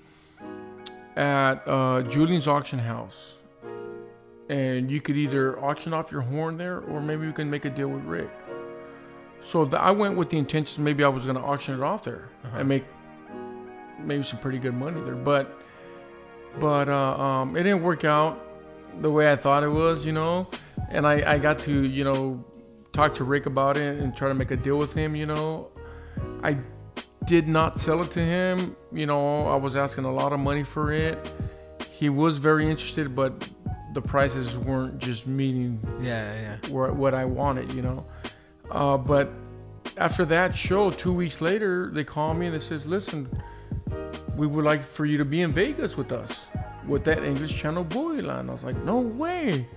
[1.15, 3.37] at uh, Julien's auction house,
[4.49, 7.69] and you could either auction off your horn there, or maybe we can make a
[7.69, 8.29] deal with Rick.
[9.41, 12.29] So the, I went with the intention maybe I was gonna auction it off there
[12.43, 12.57] Uh-huh.
[12.59, 12.83] and make
[14.03, 15.59] maybe some pretty good money there, but
[16.59, 18.41] but uh, um, it didn't work out
[19.01, 20.47] the way I thought it was, you know.
[20.89, 22.43] And I, I got to you know
[22.91, 25.67] talk to Rick about it and try to make a deal with him, you know.
[26.43, 26.57] I
[27.27, 29.47] did not sell it to him, you know.
[29.47, 31.17] I was asking a lot of money for it.
[31.91, 33.33] He was very interested, but
[33.93, 36.69] the prices weren't just meeting Yeah, yeah.
[36.69, 38.05] where, what I wanted, you know.
[38.69, 39.29] Uh, but
[39.97, 43.29] after that show, two weeks later, they call me and they says, "Listen,
[44.35, 46.47] we would like for you to be in Vegas with us
[46.87, 49.67] with that English Channel buoy line." I was like, "No way!"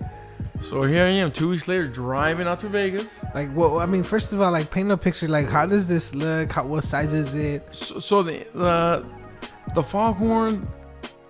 [0.61, 3.19] So here I am, two weeks later, driving out to Vegas.
[3.33, 5.27] Like, well, I mean, first of all, like, paint a picture.
[5.27, 6.51] Like, how does this look?
[6.51, 7.63] How, what size is it?
[7.73, 9.05] So, so the the
[9.73, 10.67] the foghorn,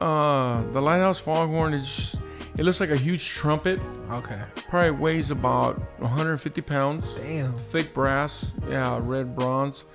[0.02, 2.16] uh, the lighthouse foghorn is
[2.60, 3.80] it looks like a huge trumpet.
[4.12, 4.42] Okay.
[4.68, 7.16] Probably weighs about 150 pounds.
[7.16, 7.54] Damn.
[7.54, 9.86] thick brass, yeah, red bronze.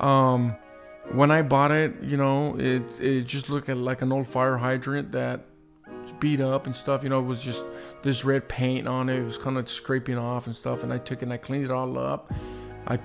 [0.00, 0.56] Um,
[1.12, 5.12] when I bought it, you know, it it just looked like an old fire hydrant
[5.12, 5.46] that
[6.18, 7.02] beat up and stuff.
[7.02, 7.64] You know, it was just
[8.02, 9.18] this red paint on it.
[9.18, 10.82] It was kind of scraping off and stuff.
[10.82, 12.32] And I took it and I cleaned it all up.
[12.86, 12.98] I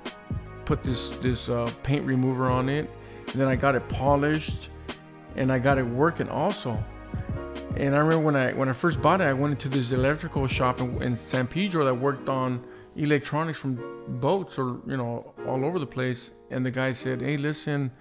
[0.65, 2.89] put this this uh, paint remover on it,
[3.27, 4.69] and then I got it polished,
[5.35, 6.83] and I got it working also.
[7.77, 10.47] And I remember when I when I first bought it, I went into this electrical
[10.47, 12.63] shop in, in San Pedro that worked on
[12.95, 13.79] electronics from
[14.19, 16.31] boats or you know all over the place.
[16.49, 17.91] And the guy said, "Hey, listen,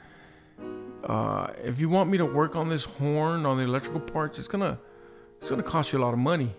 [1.05, 4.49] uh, if you want me to work on this horn on the electrical parts, it's
[4.49, 4.79] gonna
[5.41, 6.55] it's gonna cost you a lot of money."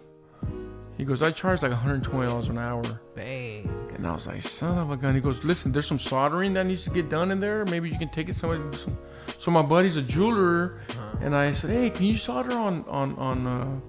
[0.97, 2.83] He goes, "I charge like 120 dollars an hour."
[3.15, 3.69] Bang.
[3.95, 5.15] And I was like, son of a gun.
[5.15, 7.65] He goes, listen, there's some soldering that needs to get done in there.
[7.65, 8.59] Maybe you can take it somewhere.
[8.59, 8.97] to do some-"
[9.37, 10.79] So my buddy's a jeweler,
[11.21, 13.79] and I said, hey, can you solder on on on uh,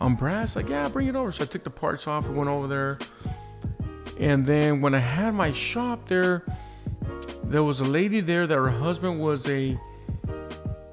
[0.00, 0.56] on brass?
[0.56, 1.32] Like, yeah, bring it over.
[1.32, 2.98] So I took the parts off and went over there.
[4.18, 6.44] And then when I had my shop there,
[7.44, 9.78] there was a lady there that her husband was a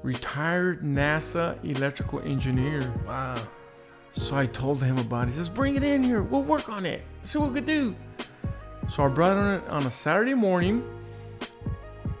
[0.02, 2.92] retired NASA electrical engineer.
[3.06, 3.36] Wow.
[4.12, 5.32] So I told him about it.
[5.32, 6.22] He says, bring it in here.
[6.22, 7.02] We'll work on it.
[7.24, 7.94] See what we could do.
[8.88, 10.84] So I brought it on, on a Saturday morning.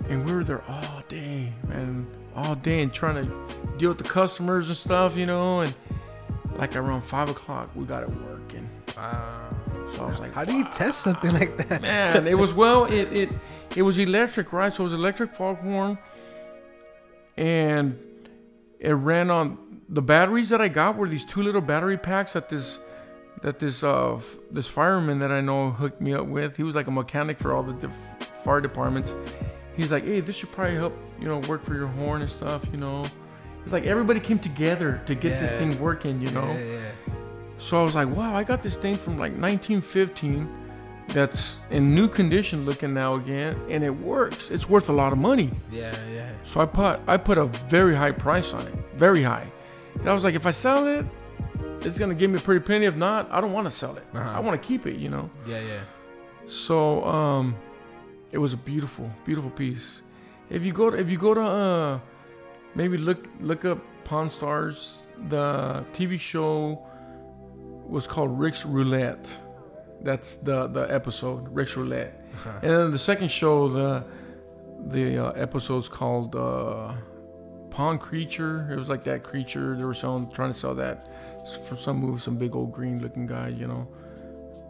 [0.08, 2.06] And we were there all day, man.
[2.34, 5.60] All day and trying to deal with the customers and stuff, you know.
[5.60, 5.74] And
[6.56, 8.68] like around 5 o'clock, we got it working.
[8.96, 9.50] Wow.
[9.94, 11.82] So I was like, How do you test something like that?
[11.82, 13.30] man, it was well, it it
[13.74, 14.72] it was electric, right?
[14.72, 15.98] So it was electric foghorn,
[17.36, 17.98] and
[18.78, 19.58] it ran on
[19.90, 22.78] the batteries that I got were these two little battery packs that this
[23.42, 26.56] that this uh f- this fireman that I know hooked me up with.
[26.56, 28.14] He was like a mechanic for all the diff-
[28.44, 29.14] fire departments.
[29.76, 32.64] He's like, hey, this should probably help you know work for your horn and stuff,
[32.72, 33.04] you know.
[33.64, 36.46] It's like everybody came together to get this thing working, you know.
[36.52, 37.14] Yeah, yeah.
[37.58, 40.48] So I was like, wow, I got this thing from like 1915
[41.08, 44.50] that's in new condition looking now again, and it works.
[44.50, 45.50] It's worth a lot of money.
[45.70, 46.30] Yeah, yeah.
[46.44, 49.50] So I put I put a very high price on it, very high.
[50.00, 51.06] And I was like, if I sell it,
[51.82, 52.86] it's gonna give me a pretty penny.
[52.86, 54.04] If not, I don't want to sell it.
[54.14, 54.30] Uh-huh.
[54.30, 55.30] I want to keep it, you know.
[55.46, 55.80] Yeah, yeah.
[56.48, 57.56] So um,
[58.32, 60.02] it was a beautiful, beautiful piece.
[60.48, 62.00] If you go to, if you go to uh,
[62.74, 63.78] maybe look look up
[64.10, 65.02] Pawn Stars.
[65.28, 66.84] The TV show
[67.86, 69.38] was called Rick's Roulette.
[70.02, 72.16] That's the the episode Rick's Roulette.
[72.62, 74.04] And then the second show, the
[74.86, 76.94] the uh, episode's called uh,
[77.80, 78.68] Pawn Creature.
[78.70, 81.08] It was like that creature they were selling, trying to sell that
[81.66, 83.88] for some move, some big old green looking guy, you know.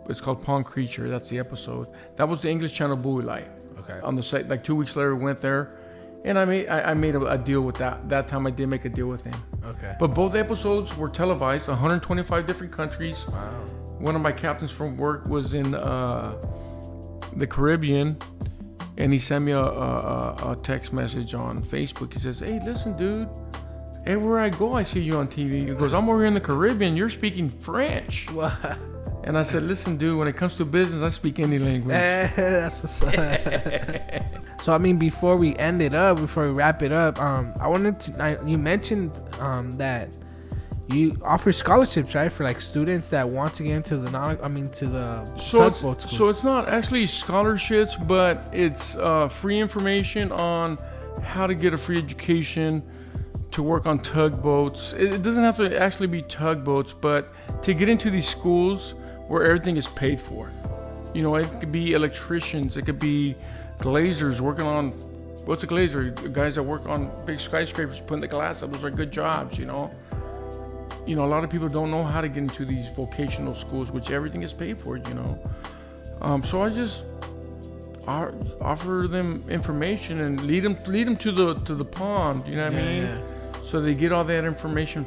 [0.09, 1.09] It's called Pawn Creature.
[1.09, 1.89] That's the episode.
[2.15, 3.49] That was the English Channel buoy light
[3.81, 3.99] Okay.
[4.05, 4.49] on the site.
[4.49, 5.77] Like two weeks later, we went there,
[6.25, 8.09] and I made I, I made a, a deal with that.
[8.09, 9.35] That time, I did make a deal with him.
[9.65, 9.97] Okay.
[9.99, 13.27] But both episodes were televised, 125 different countries.
[13.27, 13.51] Wow.
[13.99, 16.37] One of my captains from work was in uh,
[17.35, 18.19] the Caribbean,
[18.97, 22.13] and he sent me a, a, a- text message on Facebook.
[22.13, 23.29] He says, "Hey, listen, dude,
[24.07, 25.67] everywhere I go, I see you on TV.
[25.69, 26.97] He goes, I'm over here in the Caribbean.
[26.97, 28.31] You're speaking French.
[28.33, 28.57] Well,
[29.23, 31.89] And I said, listen, dude, when it comes to business, I speak any language.
[32.37, 33.41] that's what's up.
[34.63, 37.69] so I mean, before we end it up, before we wrap it up, um, I
[37.69, 38.23] wanted to.
[38.23, 40.09] I, you mentioned um that
[40.93, 44.39] you offer scholarships, right, for like students that want to get into the non.
[44.43, 46.19] I mean, to the So it's, tugboat school.
[46.19, 50.79] so it's not actually scholarships, but it's uh, free information on
[51.23, 52.83] how to get a free education
[53.53, 54.93] to work on tugboats.
[54.95, 57.33] It, it doesn't have to actually be tugboats, but
[57.63, 58.95] to get into these schools
[59.29, 60.51] where everything is paid for.
[61.15, 63.37] You know, it could be electricians, it could be
[63.79, 64.91] glazers working on
[65.45, 66.33] what's a glazer?
[66.33, 68.73] Guys that work on big skyscrapers, putting the glass up.
[68.73, 69.91] Those are good jobs, you know
[71.07, 73.91] you know, a lot of people don't know how to get into these vocational schools,
[73.91, 75.39] which everything is paid for, you know.
[76.21, 77.05] Um, so I just
[78.07, 82.47] offer them information and lead them lead them to the to the pond.
[82.47, 83.03] You know what I mean?
[83.05, 83.63] yeah.
[83.65, 85.07] So they get all that information,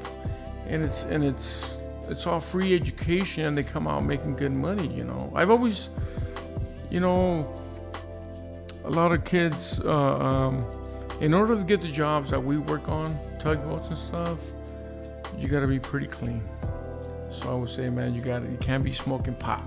[0.68, 1.78] and it's and it's
[2.10, 4.88] it's all free education, and they come out making good money.
[4.88, 5.90] You know, I've always,
[6.90, 7.54] you know,
[8.86, 10.66] a lot of kids, uh, um,
[11.22, 14.40] in order to get the jobs that we work on, tugboats and stuff,
[15.38, 16.44] you got to be pretty clean.
[17.32, 19.64] So I would say, man, you got you can't be smoking pot.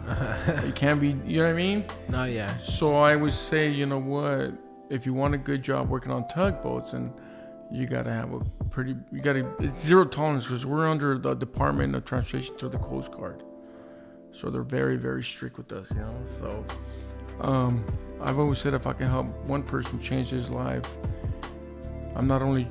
[0.64, 1.85] you can't be, you know what I mean?
[2.09, 4.53] no, yeah, So I would say, you know what?
[4.89, 7.12] If you want a good job working on tugboats, and
[7.73, 8.41] you got to have a
[8.71, 12.69] pretty, you got to, it's zero tolerance because we're under the Department of Transportation through
[12.69, 13.43] the Coast Guard.
[14.33, 16.14] So they're very, very strict with us, you know.
[16.25, 16.64] So
[17.41, 17.85] um,
[18.21, 20.89] I've always said if I can help one person change his life,
[22.14, 22.69] I'm not only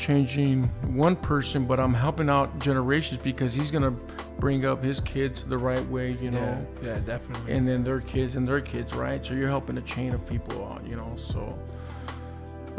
[0.00, 0.62] changing
[0.94, 3.90] one person, but I'm helping out generations because he's gonna
[4.40, 7.52] bring up his kids the right way, you know yeah, yeah, definitely.
[7.52, 9.24] and then their kids and their kids, right?
[9.24, 11.14] So you're helping a chain of people out, you know.
[11.18, 11.58] So,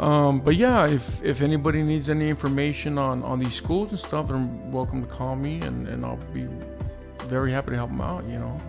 [0.04, 4.26] um, but yeah, if if anybody needs any information on on these schools and stuff,
[4.26, 4.48] they're
[4.78, 6.48] welcome to call me, and and I'll be
[7.28, 8.60] very happy to help them out, you know.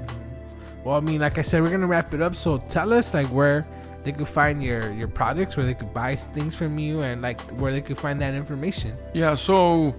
[0.83, 2.35] Well, I mean, like I said, we're gonna wrap it up.
[2.35, 3.65] So tell us like where
[4.03, 7.41] they could find your your products, where they could buy things from you, and like
[7.59, 8.97] where they could find that information.
[9.13, 9.93] Yeah, so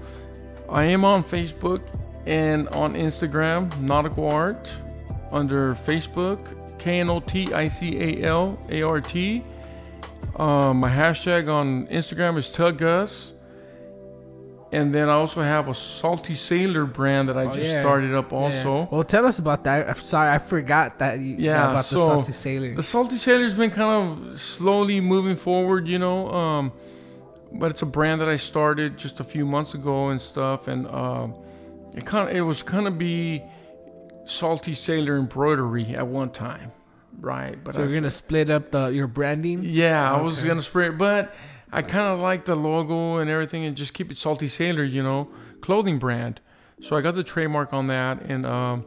[0.69, 1.83] I am on Facebook
[2.27, 4.73] and on Instagram, Knotical Art,
[5.31, 6.39] under Facebook,
[6.79, 9.43] K N O T I C A L A R T.
[10.37, 13.34] Um, my hashtag on Instagram is Tuggus.
[14.75, 17.81] And then I also have a Salty Sailor brand that I Oh, just yeah.
[17.81, 18.39] started up Yeah.
[18.39, 18.89] also.
[18.91, 19.89] Well, tell us about that.
[19.89, 21.21] I'm sorry, I forgot that.
[21.21, 22.75] You, Yeah, about so the salty sailor.
[22.75, 23.93] The Salty Sailor's been kind
[24.31, 26.29] of slowly moving forward, you know.
[26.31, 26.73] Um,
[27.53, 30.89] but it's a brand that I started just a few months ago and stuff, and
[30.89, 31.35] um,
[31.95, 33.43] it kind of it was gonna be
[34.25, 36.73] Salty Sailor embroidery at one time,
[37.21, 37.57] right?
[37.63, 39.61] But so I you're gonna split up the your branding.
[39.63, 41.33] yeah, I was gonna split, but
[41.75, 45.03] I kind of like the logo and everything, and just keep it Salty Sailor, you
[45.03, 45.29] know,
[45.61, 46.41] clothing brand.
[46.81, 48.87] So I got the trademark on that, and um,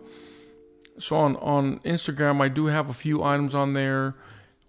[0.98, 4.16] so on on Instagram, I do have a few items on there.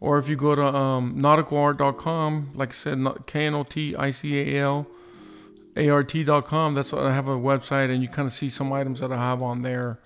[0.00, 4.10] Or if you go to um, knoticalart.com, like I said, K N O T I
[4.10, 4.88] C A L
[5.76, 8.98] A R T.com, that's I have a website, and you kind of see some items
[8.98, 10.00] that I have on there.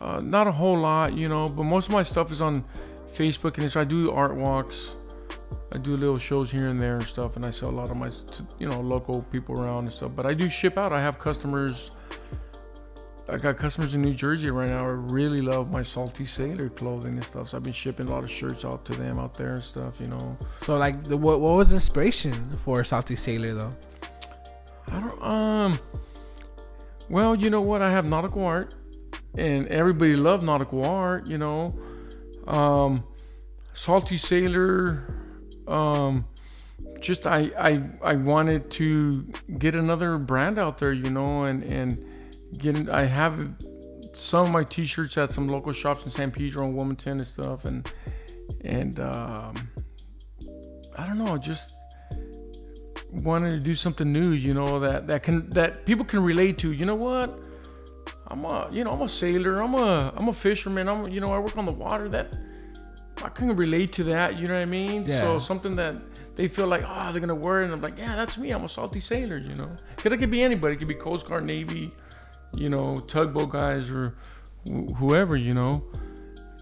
[0.00, 2.64] Uh, not a whole lot, you know, but most of my stuff is on
[3.12, 3.80] Facebook and Instagram.
[3.80, 4.94] I do art walks.
[5.72, 7.96] I do little shows here and there and stuff, and I sell a lot of
[7.96, 8.10] my,
[8.58, 10.12] you know, local people around and stuff.
[10.16, 10.92] But I do ship out.
[10.92, 11.90] I have customers.
[13.28, 14.86] I got customers in New Jersey right now.
[14.86, 17.50] I really love my Salty Sailor clothing and stuff.
[17.50, 20.00] So I've been shipping a lot of shirts out to them out there and stuff.
[20.00, 23.76] You know, So like, the, what what was the inspiration for salty sailor though?
[24.90, 25.22] I don't.
[25.22, 25.78] Um.
[27.10, 27.82] Well, you know what?
[27.82, 28.74] I have nautical art,
[29.34, 31.26] and everybody loved nautical art.
[31.26, 31.78] You know,
[32.46, 33.04] um,
[33.74, 35.27] Salty Sailor.
[35.68, 36.26] Um,
[37.00, 39.26] just I I I wanted to
[39.58, 40.92] get another brand out there.
[40.92, 42.04] You know, and and
[42.56, 42.88] get.
[42.88, 43.54] I have
[44.14, 47.64] some of my T-shirts at some local shops in San Pedro and Wilmington and stuff,
[47.64, 47.88] and
[48.62, 49.68] and um,
[50.96, 51.74] I don't know, just
[53.12, 56.72] wanted to do something new, you know, that that can that people can relate to.
[56.72, 57.38] You know what?
[58.26, 59.60] I'm a you know I'm a sailor.
[59.60, 60.88] I'm a I'm a fisherman.
[60.88, 62.08] I'm you know I work on the water.
[62.08, 62.34] That
[63.22, 64.38] I can relate to that.
[64.38, 65.04] You know what I mean?
[65.06, 65.20] Yeah.
[65.22, 65.96] So something that
[66.36, 67.64] they feel like oh they're gonna wear it.
[67.64, 68.50] And I'm like yeah that's me.
[68.50, 69.38] I'm a salty sailor.
[69.38, 70.74] You know, cause it could be anybody.
[70.74, 71.90] It could be Coast Guard, Navy,
[72.54, 74.14] you know, tugboat guys or
[74.66, 75.36] wh- whoever.
[75.36, 75.84] You know,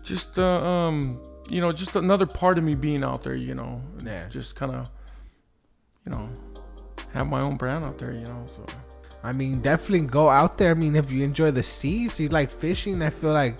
[0.03, 3.35] just uh, um you know just another part of me being out there.
[3.37, 4.27] You know, Yeah.
[4.29, 4.91] just kind of
[6.07, 6.29] you know,
[7.13, 8.47] have my own brand out there, you know.
[8.55, 8.65] So
[9.25, 10.71] I mean, definitely go out there.
[10.71, 13.03] I mean, if you enjoy the seas, you like fishing.
[13.03, 13.57] I feel like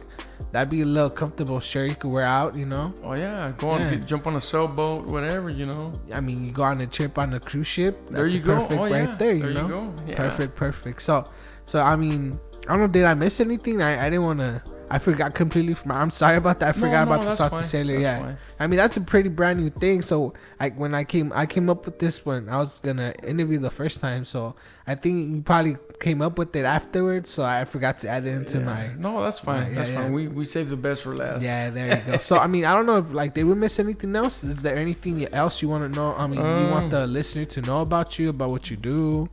[0.53, 2.55] that'd be a little comfortable shirt you could wear out.
[2.55, 2.95] You know.
[3.03, 3.91] Oh yeah, go on, Yeah.
[3.97, 5.93] get, jump on a sailboat, whatever, you know.
[6.13, 7.99] I mean, you go on a trip on a cruise ship.
[8.05, 8.61] That's there you go.
[8.61, 9.33] Perfect Oh right there.
[9.35, 9.63] You there know.
[9.63, 9.95] you go.
[10.07, 10.17] Yeah.
[10.17, 11.03] Perfect, perfect.
[11.03, 11.25] So,
[11.65, 12.39] so I mean,
[12.69, 12.89] I don't know.
[12.89, 13.81] Did I miss anything?
[13.81, 14.63] I, I didn't want to.
[14.89, 15.91] I forgot completely from.
[15.91, 16.69] I'm sorry about that.
[16.69, 17.93] I forgot no, about the salty fine, sailor.
[17.95, 18.21] that's Yeah.
[18.21, 18.39] fine.
[18.61, 20.01] I mean, that's a pretty brand new thing.
[20.01, 22.49] So, I when I came, I came up with this one.
[22.49, 24.55] I was gonna interview the first time, so
[24.87, 27.31] I think you probably came up with it afterwards.
[27.31, 28.65] So I forgot to add it into Yeah.
[28.65, 28.91] my.
[28.97, 29.71] No, that's fine.
[29.71, 30.03] Yeah, that's yeah.
[30.03, 30.13] fine.
[30.13, 31.43] We we save the best for last.
[31.43, 32.19] Yeah, there you go.
[32.31, 34.45] so I mean, I don't know if like they would miss anything else.
[34.45, 36.15] Is there anything else you want to know?
[36.17, 39.29] I mean, you want Um, the listener to know about you, about what you do.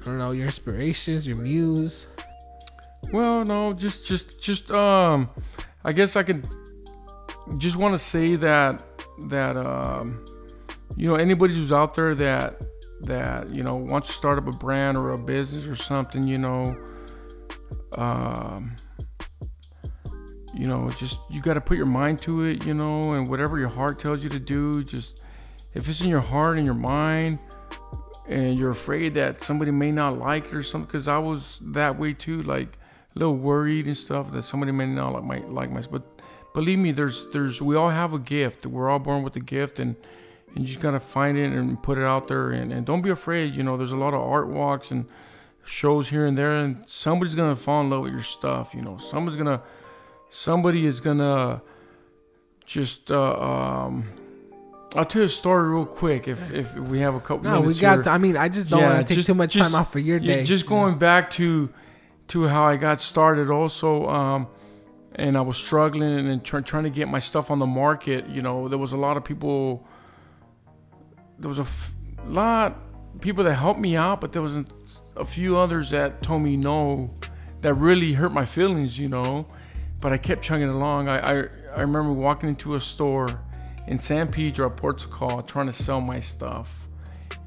[0.00, 2.06] I don't know your inspirations, your muse.
[3.12, 5.28] Well, no, just just just um,
[5.84, 6.46] I guess I could
[7.58, 8.82] just want to say that
[9.28, 10.24] that um,
[10.96, 12.62] you know anybody who's out there that
[13.02, 16.38] that you know wants to start up a brand or a business or something, you
[16.38, 16.76] know,
[17.92, 18.74] um,
[20.54, 23.58] you know, just you got to put your mind to it, you know, and whatever
[23.58, 25.22] your heart tells you to do, just
[25.74, 27.38] if it's in your heart and your mind
[28.30, 31.98] and you're afraid that somebody may not like it or something because i was that
[31.98, 32.78] way too like
[33.14, 36.02] a little worried and stuff that somebody may not like my like my but
[36.54, 38.66] believe me there's there's we all have a gift.
[38.66, 39.96] We're all born with a gift and
[40.54, 43.10] and you just gotta find it and put it out there and, and don't be
[43.10, 45.06] afraid you know there's a lot of art walks and
[45.64, 48.96] shows here and there and somebody's gonna fall in love with your stuff you know.
[48.98, 49.62] Somebody's gonna
[50.28, 51.62] somebody is gonna
[52.64, 54.08] just uh, um
[54.96, 57.74] I'll tell you a story real quick if if we have a couple No, we
[57.74, 58.04] got.
[58.04, 58.12] here.
[58.12, 59.94] I mean, I just don't Yeah, want to take just- too much just- time off
[59.94, 60.44] of your Yeah, day.
[60.44, 61.68] just going back to
[62.28, 64.46] to how I got started also um
[65.16, 68.42] and I was struggling and try, trying to get my stuff on the market you
[68.42, 69.86] know there was a lot of people
[71.38, 71.92] there was a f-
[72.26, 72.76] lot
[73.20, 74.56] people that helped me out but there was
[75.16, 77.10] a few others that told me no
[77.62, 79.46] that really hurt my feelings you know
[80.00, 81.34] but I kept chugging along I I,
[81.76, 83.28] I remember walking into a store
[83.86, 86.80] in San Pedro Portugal trying to sell my stuff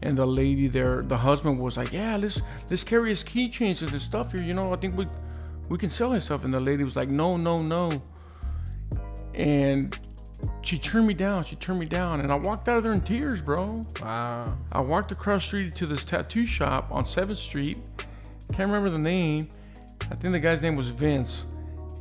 [0.03, 3.89] and the lady there, the husband was like, "Yeah, let's let's carry his keychains and
[3.89, 4.41] his stuff here.
[4.41, 5.07] You know, I think we
[5.69, 7.89] we can sell his stuff." And the lady was like, "No, no, no."
[9.34, 9.97] And
[10.61, 11.45] she turned me down.
[11.45, 13.86] She turned me down, and I walked out of there in tears, bro.
[14.01, 14.57] wow.
[14.71, 17.77] I walked across the street to this tattoo shop on Seventh Street.
[18.49, 19.47] Can't remember the name.
[20.11, 21.45] I think the guy's name was Vince,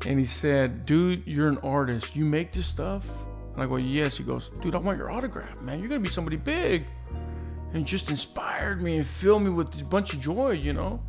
[0.06, 2.16] and he said, "Dude, you're an artist.
[2.16, 3.06] You make this stuff."
[3.55, 5.78] And I go, "Yes." He goes, "Dude, I want your autograph, man.
[5.80, 6.84] You're gonna be somebody big."
[7.74, 11.00] And just inspired me and filled me with a bunch of joy, you know.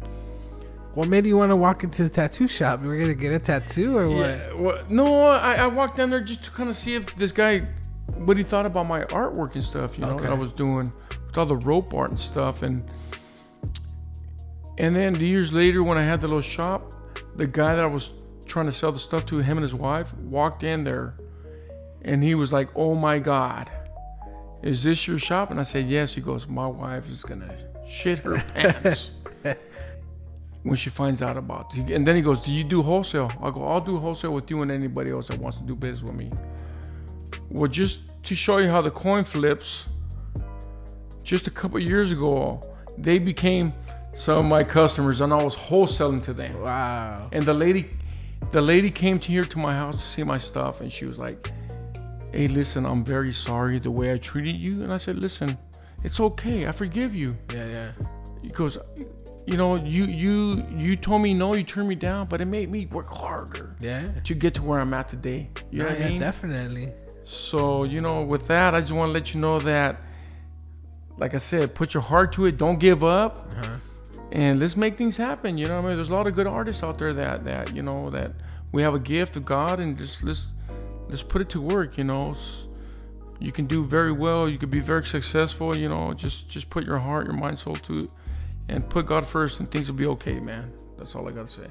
[0.94, 2.82] What made you want to walk into the tattoo shop?
[2.84, 4.16] You were gonna get a tattoo or what?
[4.18, 7.32] Yeah, well, no, I, I walked down there just to kind of see if this
[7.32, 7.68] guy,
[8.16, 10.24] what he thought about my artwork and stuff, you know, Okay.
[10.26, 10.94] that I was doing
[11.28, 12.62] with all the rope art and stuff.
[12.62, 12.84] And
[14.78, 16.94] and then years later, when I had the little shop,
[17.36, 18.12] the guy that I was
[18.46, 21.16] trying to sell the stuff to, him and his wife, walked in there,
[22.04, 23.72] and he was like, "Oh my God,
[24.62, 27.56] is this your shop?" And I said, "Yes." He goes, "My wife is gonna
[27.88, 29.12] shit her pants."
[30.64, 31.92] when she finds out about it.
[31.92, 33.32] And then he goes, Do you do wholesale?
[33.42, 36.04] I go, I'll do wholesale with you and anybody else that wants to do business
[36.04, 36.32] with me.
[37.50, 39.86] Well, just to show you how the coin flips,
[41.24, 42.66] just a couple years ago,
[42.98, 43.74] they became
[44.14, 46.62] some of my customers and I was wholesaling to them.
[46.62, 47.28] Wow.
[47.32, 47.90] And the lady
[48.52, 51.18] the lady came to here to my house to see my stuff and she was
[51.18, 51.52] like,
[52.34, 54.84] Hey, listen, I'm very sorry the way I treated you.
[54.84, 55.56] And I said, Listen,
[56.04, 56.68] it's okay.
[56.68, 58.50] I forgive you Yeah, yeah.
[58.52, 58.78] goes
[59.46, 62.70] you know you you you told me no you turned me down but it made
[62.72, 64.08] me work harder Yeah.
[64.24, 66.94] to get to where i'm at today you know yeah, what i mean definitely.
[67.26, 70.00] so you know with that i just want to let you know that
[71.18, 73.76] like i said put your heart to it don't give up Uh-huh.
[74.32, 76.48] and let's make things happen you know what i mean there's a lot of good
[76.48, 78.32] artists out there that that you know that
[78.72, 80.54] we have a gift of god and just let's
[81.10, 82.36] let's put it to work you know
[83.40, 86.86] you can do very well you could be very successful you know just just put
[86.86, 88.10] your heart your mind soul to it
[88.70, 91.68] and put god first and things will be okay man that's all i gotta say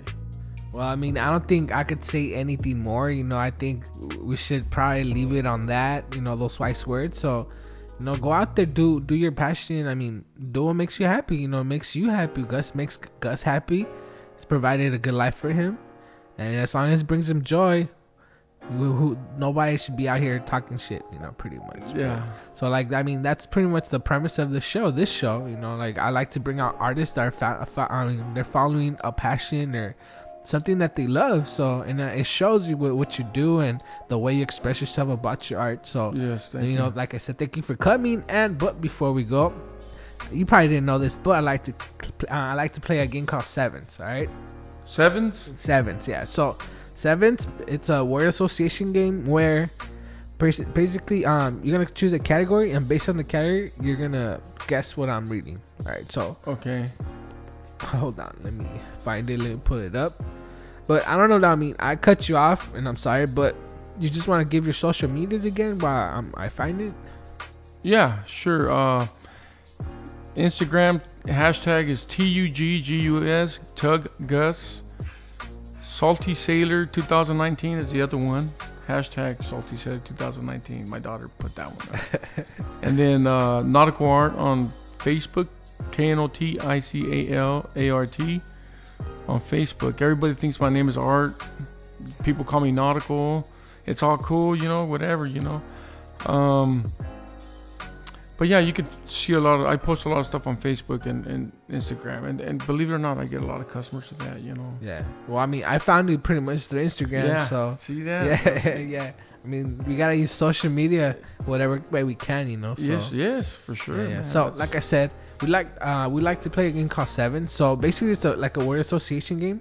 [0.72, 3.10] Well, I mean, I don't think I could say anything more.
[3.10, 3.84] You know, I think
[4.18, 6.16] we should probably leave it on that.
[6.16, 7.20] You know, those wise words.
[7.20, 7.52] So,
[7.98, 9.86] you know, go out there, do do your passion.
[9.86, 11.36] I mean, do what makes you happy.
[11.44, 12.42] You know, makes you happy.
[12.48, 13.84] Gus makes Gus happy.
[14.32, 15.76] He's provided a good life for him,
[16.40, 17.92] and as long as it brings him joy,
[18.78, 21.04] who, who nobody should be out here talking shit.
[21.12, 21.94] You know, pretty much.
[21.94, 24.90] yeah So like I mean that's pretty much the premise of the show.
[24.90, 27.88] This show, you know, like I like to bring out artists that are fa- fa-
[27.90, 29.94] I mean they're following a passion or
[30.44, 31.48] something that they love.
[31.48, 34.80] So and uh, it shows you what, what you do and the way you express
[34.80, 35.86] yourself about your art.
[35.86, 38.24] So yes thank you you, know, like I said, thank you for coming.
[38.28, 39.52] And but before we go,
[40.32, 43.06] you probably didn't know this, but I like to uh, I like to play a
[43.06, 43.98] game called Sevens.
[44.00, 44.30] All right.
[44.84, 46.24] sevens Sevens, yeah.
[46.24, 46.56] So,
[46.94, 49.70] Seventh, it's a word association game where
[50.38, 54.96] basically um you're gonna choose a category and based on the category you're gonna guess
[54.96, 55.60] what I'm reading.
[55.80, 56.88] All right, so Okay.
[57.80, 58.66] hold on, let me
[59.00, 59.38] find it.
[59.38, 60.22] Let me put it up.
[60.86, 61.76] But I don't know what I mean.
[61.78, 63.54] I cut you off, and I'm sorry, but
[64.00, 66.92] you just want to give your social medias again while I'm, I find it.
[67.82, 68.70] Yeah, sure.
[68.70, 69.06] Uh,
[70.36, 74.81] Instagram hashtag is T U G G U S Tug Gus.
[75.92, 78.50] Salty Sailor 2019 is the other one.
[78.88, 80.88] Hashtag Salty Sailor 2019.
[80.88, 82.46] My daughter put that one up.
[82.82, 85.48] and then uh, Knotical Art on Facebook.
[85.90, 88.40] K N O T I C A L A R T
[89.28, 90.00] on Facebook.
[90.00, 91.34] Everybody thinks my name is Art.
[92.24, 93.44] People call me Knotical.
[93.84, 95.62] It's all cool, you know, whatever, you know.
[96.24, 96.90] Um,
[98.42, 99.66] but yeah, you can see a lot of.
[99.66, 102.94] I post a lot of stuff on Facebook and, and Instagram, and, and believe it
[102.94, 104.40] or not, I get a lot of customers to that.
[104.40, 104.74] You know.
[104.82, 105.04] Yeah.
[105.28, 107.44] Well, I mean, I found you pretty much through Instagram, yeah.
[107.44, 108.44] so see that?
[108.44, 109.12] yeah, yeah.
[109.44, 112.74] I mean, we gotta use social media whatever way we can, you know.
[112.74, 112.82] So.
[112.82, 114.02] Yes, yes, for sure.
[114.02, 114.22] Yeah, yeah.
[114.22, 117.10] So, That's- like I said, we like uh, we like to play a game called
[117.10, 117.46] Seven.
[117.46, 119.60] So basically, it's a, like a word association game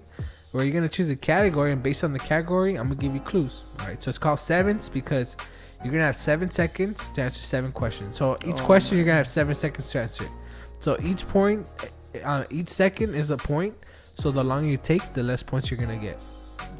[0.53, 3.21] where you're gonna choose a category, and based on the category, I'm gonna give you
[3.21, 3.63] clues.
[3.79, 4.01] All right.
[4.01, 5.35] So it's called Sevens because
[5.83, 8.17] you're gonna have seven seconds to answer seven questions.
[8.17, 8.99] So each Oh, question man.
[8.99, 10.25] you're gonna have seven seconds to answer.
[10.79, 11.65] So each point,
[12.23, 13.75] uh, each second is a point.
[14.15, 16.19] So the longer you take, the less points you're gonna get.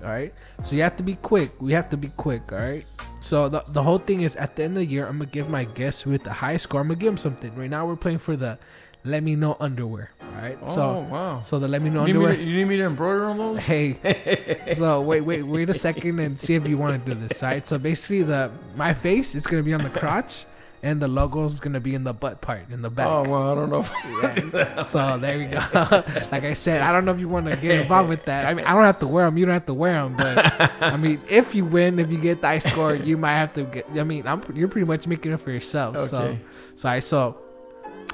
[0.03, 0.33] All right.
[0.63, 1.49] So you have to be quick.
[1.61, 2.51] We have to be quick.
[2.51, 2.85] All right.
[3.19, 5.49] So the, the whole thing is at the end of the year, I'm gonna give
[5.49, 6.81] my guest with the highest score.
[6.81, 7.53] I'm gonna give him something.
[7.55, 8.57] Right now, we're playing for the
[9.03, 10.11] let me know underwear.
[10.21, 10.57] All right.
[10.63, 11.41] oh so wow.
[11.41, 12.37] so the let me know You need, me underwear.
[12.37, 13.59] to, you need me to embroider on those?
[13.59, 17.41] Hey, so wait, wait, wait a second and see if you want to do this,
[17.41, 17.67] right?
[17.67, 20.45] So basically, the my face is gonna be on the crotch,
[20.83, 23.07] and the logo is gonna be in the butt part in the back.
[23.07, 23.81] Oh well, I don't know.
[23.81, 24.83] If, Yeah.
[24.83, 25.59] So there we go.
[26.31, 28.45] like I said, I don't know if you want to get involved with that.
[28.45, 29.37] I mean, I don't have to wear them.
[29.37, 30.15] You don't have to wear them.
[30.15, 33.53] But I mean, if you win, if you get the high score, you might have
[33.55, 33.85] to get.
[33.95, 35.97] I mean, I'm you're pretty much making it for yourself.
[36.07, 36.39] So, Okay.
[36.75, 37.01] sorry.
[37.01, 37.37] So,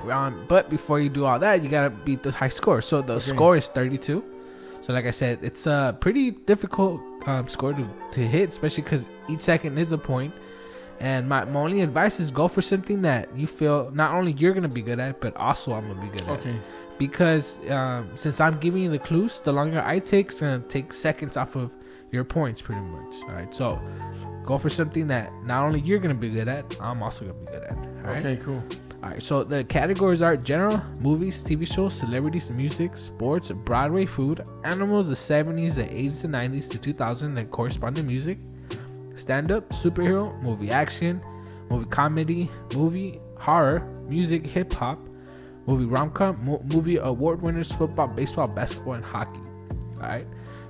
[0.10, 2.82] um, but before you do all that, you gotta beat the high score.
[2.82, 3.26] So the Okay.
[3.32, 4.24] score is 32.
[4.82, 9.06] So like I said, it's a pretty difficult um, score to, to hit, especially because
[9.28, 10.34] each second is a point.
[11.00, 14.54] And my, my only advice is go for something that you feel not only you're
[14.54, 16.40] gonna be good at, but also I'm gonna be good at.
[16.40, 16.56] okay.
[16.98, 20.92] Because um, since I'm giving you the clues, the longer I take, it's gonna take
[20.94, 21.76] seconds off of
[22.12, 23.16] your points, pretty much.
[23.24, 23.80] All right, so
[24.44, 27.52] go for something that not only you're gonna be good at, I'm also gonna be
[27.52, 27.78] good at.
[27.78, 28.26] All right.
[28.26, 28.38] Okay.
[28.44, 28.64] Cool.
[29.04, 34.44] All right, so the categories are general, movies, TV shows, celebrities, music, sports, Broadway food,
[34.64, 38.40] animals, the 70s, the 80s, the 90s, the 2000s, and corresponding music,
[39.16, 41.22] stand up, superhero, movie action,
[41.70, 44.98] movie comedy, movie horror, music, hip hop,
[45.68, 49.40] movie rom com, mo- movie award winners, football, baseball, basketball, and hockey.
[49.98, 50.26] All right,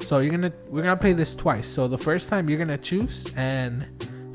[0.06, 1.68] so you're gonna we're gonna play this twice.
[1.68, 3.86] So the first time you're gonna choose, and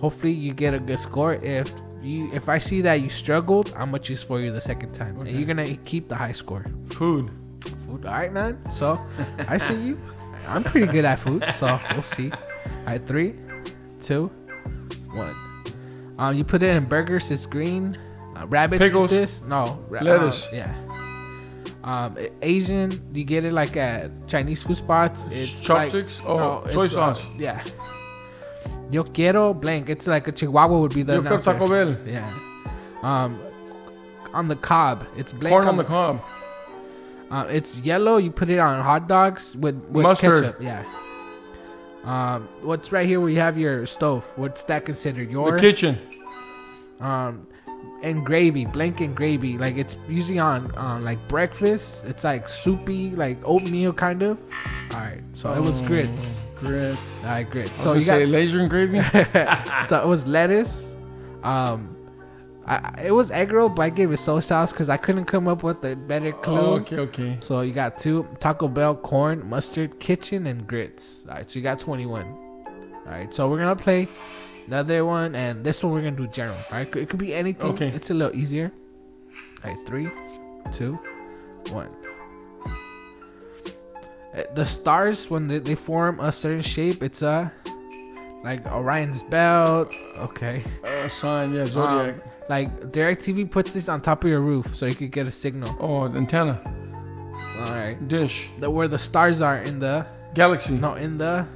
[0.00, 1.34] hopefully you get a good score.
[1.34, 1.72] If
[2.02, 5.18] you if I see that you struggled, I'm gonna choose for you the second time,
[5.20, 6.64] and you're gonna keep the high score.
[6.90, 7.30] Food.
[7.88, 8.58] Food, all right, man.
[8.72, 8.98] So
[9.48, 10.00] I see you.
[10.48, 12.30] I'm pretty good at food, so we'll see.
[12.32, 12.38] All
[12.86, 13.34] right, three,
[14.00, 14.26] two,
[15.14, 15.36] one.
[16.18, 17.30] Um, you put it in burgers.
[17.30, 17.96] It's green.
[18.36, 18.80] Uh, rabbits.
[18.82, 19.10] Pickles.
[19.10, 20.46] This no ra- Lettuce.
[20.46, 20.74] uh, yeah.
[21.84, 22.90] Um, Asian.
[23.12, 25.26] Do you get it like at Chinese food spots.
[25.30, 26.20] It's like- Chopsticks?
[26.26, 27.26] Oh, soy it's, uh, sauce.
[27.38, 27.62] yeah.
[28.92, 29.88] Yo quiero blank.
[29.88, 31.38] It's like a Chihuahua would be the Yo quiero.
[31.38, 31.96] Taco Bell.
[32.06, 32.32] Yeah.
[33.02, 33.40] Um,
[34.32, 35.06] on the cob.
[35.16, 36.20] It's blank Corn on the cob.
[37.30, 38.18] uh, it's yellow.
[38.18, 40.42] You put it on hot dogs with, with Mustard.
[40.44, 40.62] ketchup.
[40.62, 40.84] Yeah.
[42.04, 44.30] Um, what's right here where you have your stove?
[44.36, 45.30] What's that considered?
[45.30, 45.98] Your The kitchen.
[47.00, 47.46] um,
[48.02, 49.56] and gravy, blank and gravy.
[49.56, 52.04] Like it's usually on on like breakfast.
[52.04, 54.40] It's like soupy, like oatmeal kind of.
[54.92, 56.40] All right, so it was Oh, grits.
[56.62, 57.24] Grits.
[57.24, 57.80] All right, grits.
[57.80, 59.02] So you got laser engraving?
[59.86, 60.96] so it was lettuce.
[61.42, 61.88] Um,
[62.66, 65.24] I, I- it was egg roll, but I gave it soy sauce because I couldn't
[65.24, 66.58] come up with a better clue.
[66.58, 67.36] oh, okay, okay.
[67.40, 71.26] So you got two Taco Bell, corn, mustard, kitchen, and grits.
[71.28, 72.24] All right, so you got 21.
[72.24, 74.06] All right, so we're gonna play
[74.68, 76.56] another one, and this one we're gonna do general.
[76.70, 77.72] All right, it could be anything.
[77.72, 77.88] Okay.
[77.88, 78.70] it's a little easier.
[79.64, 80.08] All right, three,
[80.72, 80.92] two,
[81.70, 81.88] one.
[84.54, 87.52] The stars when they, they form a certain shape, it's a
[88.42, 89.94] like Orion's belt.
[90.16, 90.62] Okay.
[90.84, 92.14] Uh, sign, yeah, zodiac.
[92.14, 95.30] Um, like DirecTV puts this on top of your roof so you could get a
[95.30, 95.76] signal.
[95.80, 96.60] oh, antenna.
[97.58, 97.96] All right.
[98.08, 98.48] Dish.
[98.58, 100.74] The, where the stars are in the Galaxy.
[100.74, 101.46] no in the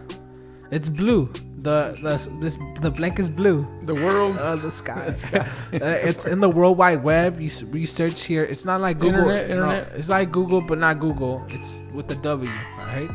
[0.71, 1.33] it's blue.
[1.67, 3.67] The the this the blank is blue.
[3.83, 4.39] The world.
[4.39, 5.11] Uh, the sky.
[5.75, 7.41] Uh, it's in the World Wide Web.
[7.41, 8.45] You s- research here.
[8.45, 9.29] It's not like Google.
[9.31, 9.93] Internet, no, internet.
[9.99, 11.43] it's like Google, but not Google.
[11.49, 12.49] It's with the W.
[12.49, 13.11] All right.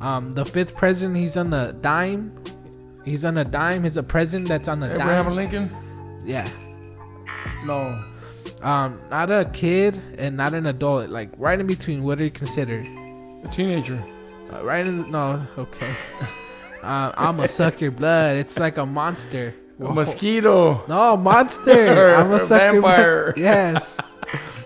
[0.00, 2.34] Um, the fifth president, he's on the dime.
[3.04, 3.84] He's on a dime.
[3.84, 5.34] He's a president that's on the Abraham dime.
[5.36, 5.70] Lincoln?
[6.26, 6.48] Yeah.
[7.64, 8.02] No.
[8.62, 11.08] Um, not a kid and not an adult.
[11.08, 12.02] Like right in between.
[12.02, 12.84] What are you considered?
[13.44, 14.02] A teenager.
[14.52, 15.46] Uh, right in the, no.
[15.56, 15.94] Okay.
[16.82, 18.36] Uh, I'm a suck your blood.
[18.36, 19.54] It's like a monster.
[19.80, 20.84] A mosquito.
[20.88, 22.14] No, monster.
[22.16, 22.72] I'm a sucker.
[22.80, 23.34] vampire.
[23.36, 23.98] Yes.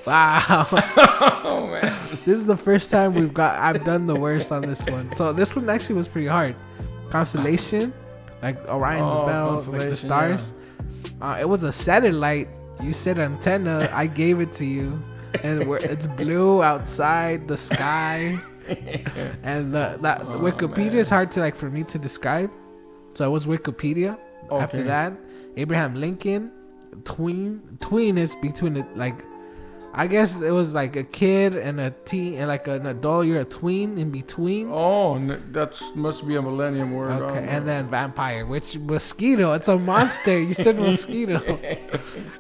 [0.07, 0.67] Wow.
[1.43, 1.93] Oh man.
[2.25, 3.59] this is the first time we've got.
[3.59, 5.13] I've done the worst on this one.
[5.15, 6.55] So this one actually was pretty hard.
[7.11, 7.93] Constellation,
[8.43, 10.53] like Orion's Oh, belt, like the stars.
[11.21, 12.47] Uh, it was a satellite.
[12.81, 13.89] You said antenna.
[13.93, 15.03] I gave it to you,
[15.43, 18.39] and it's blue outside the sky.
[19.43, 20.97] and the that Oh, Wikipedia man.
[20.97, 22.51] is hard to like for me to describe.
[23.15, 24.19] So it was Wikipedia.
[24.51, 25.13] After that,
[25.57, 26.53] Abraham Lincoln,
[27.05, 27.61] tween.
[27.81, 29.17] Tween is between it like,
[29.99, 33.25] I guess it was like a kid and a teen and like an adult.
[33.25, 34.69] You're a tween in between.
[34.71, 35.19] Oh,
[35.53, 37.23] that must be a millennium word.
[37.23, 39.55] Okay, and then vampire, which mosquito.
[39.55, 40.39] It's a monster.
[40.39, 41.41] you said mosquito.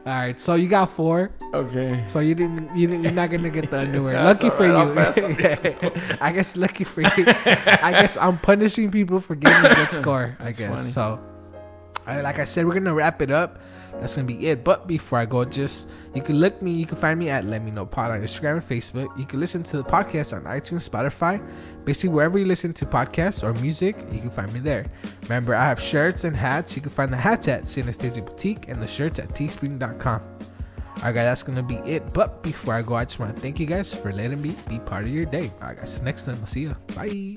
[0.04, 1.30] All right, so you got four.
[1.54, 2.04] okay.
[2.06, 2.76] So you didn't.
[2.76, 3.04] You didn't.
[3.04, 4.22] You're not gonna get the underwear.
[4.24, 5.16] Lucky for right,
[5.82, 6.18] you.
[6.20, 7.08] I guess lucky for you.
[7.16, 10.36] I guess I'm punishing people for getting a good score.
[10.40, 10.90] I guess funny.
[10.90, 11.18] so.
[12.06, 13.58] I, like I said, we're gonna wrap it up.
[14.00, 14.62] That's gonna be it.
[14.62, 16.72] But before I go, just you can look me.
[16.72, 19.16] You can find me at Let Me Know Pod on Instagram and Facebook.
[19.18, 21.40] You can listen to the podcast on iTunes, Spotify,
[21.84, 23.96] basically wherever you listen to podcasts or music.
[24.10, 24.86] You can find me there.
[25.22, 26.76] Remember, I have shirts and hats.
[26.76, 30.22] You can find the hats at Synesthesia Boutique and the shirts at Teespring.com.
[30.98, 32.12] Alright, guys, that's gonna be it.
[32.14, 34.78] But before I go, I just want to thank you guys for letting me be
[34.78, 35.52] part of your day.
[35.60, 36.76] Alright, guys, next time I'll see you.
[36.94, 37.36] Bye.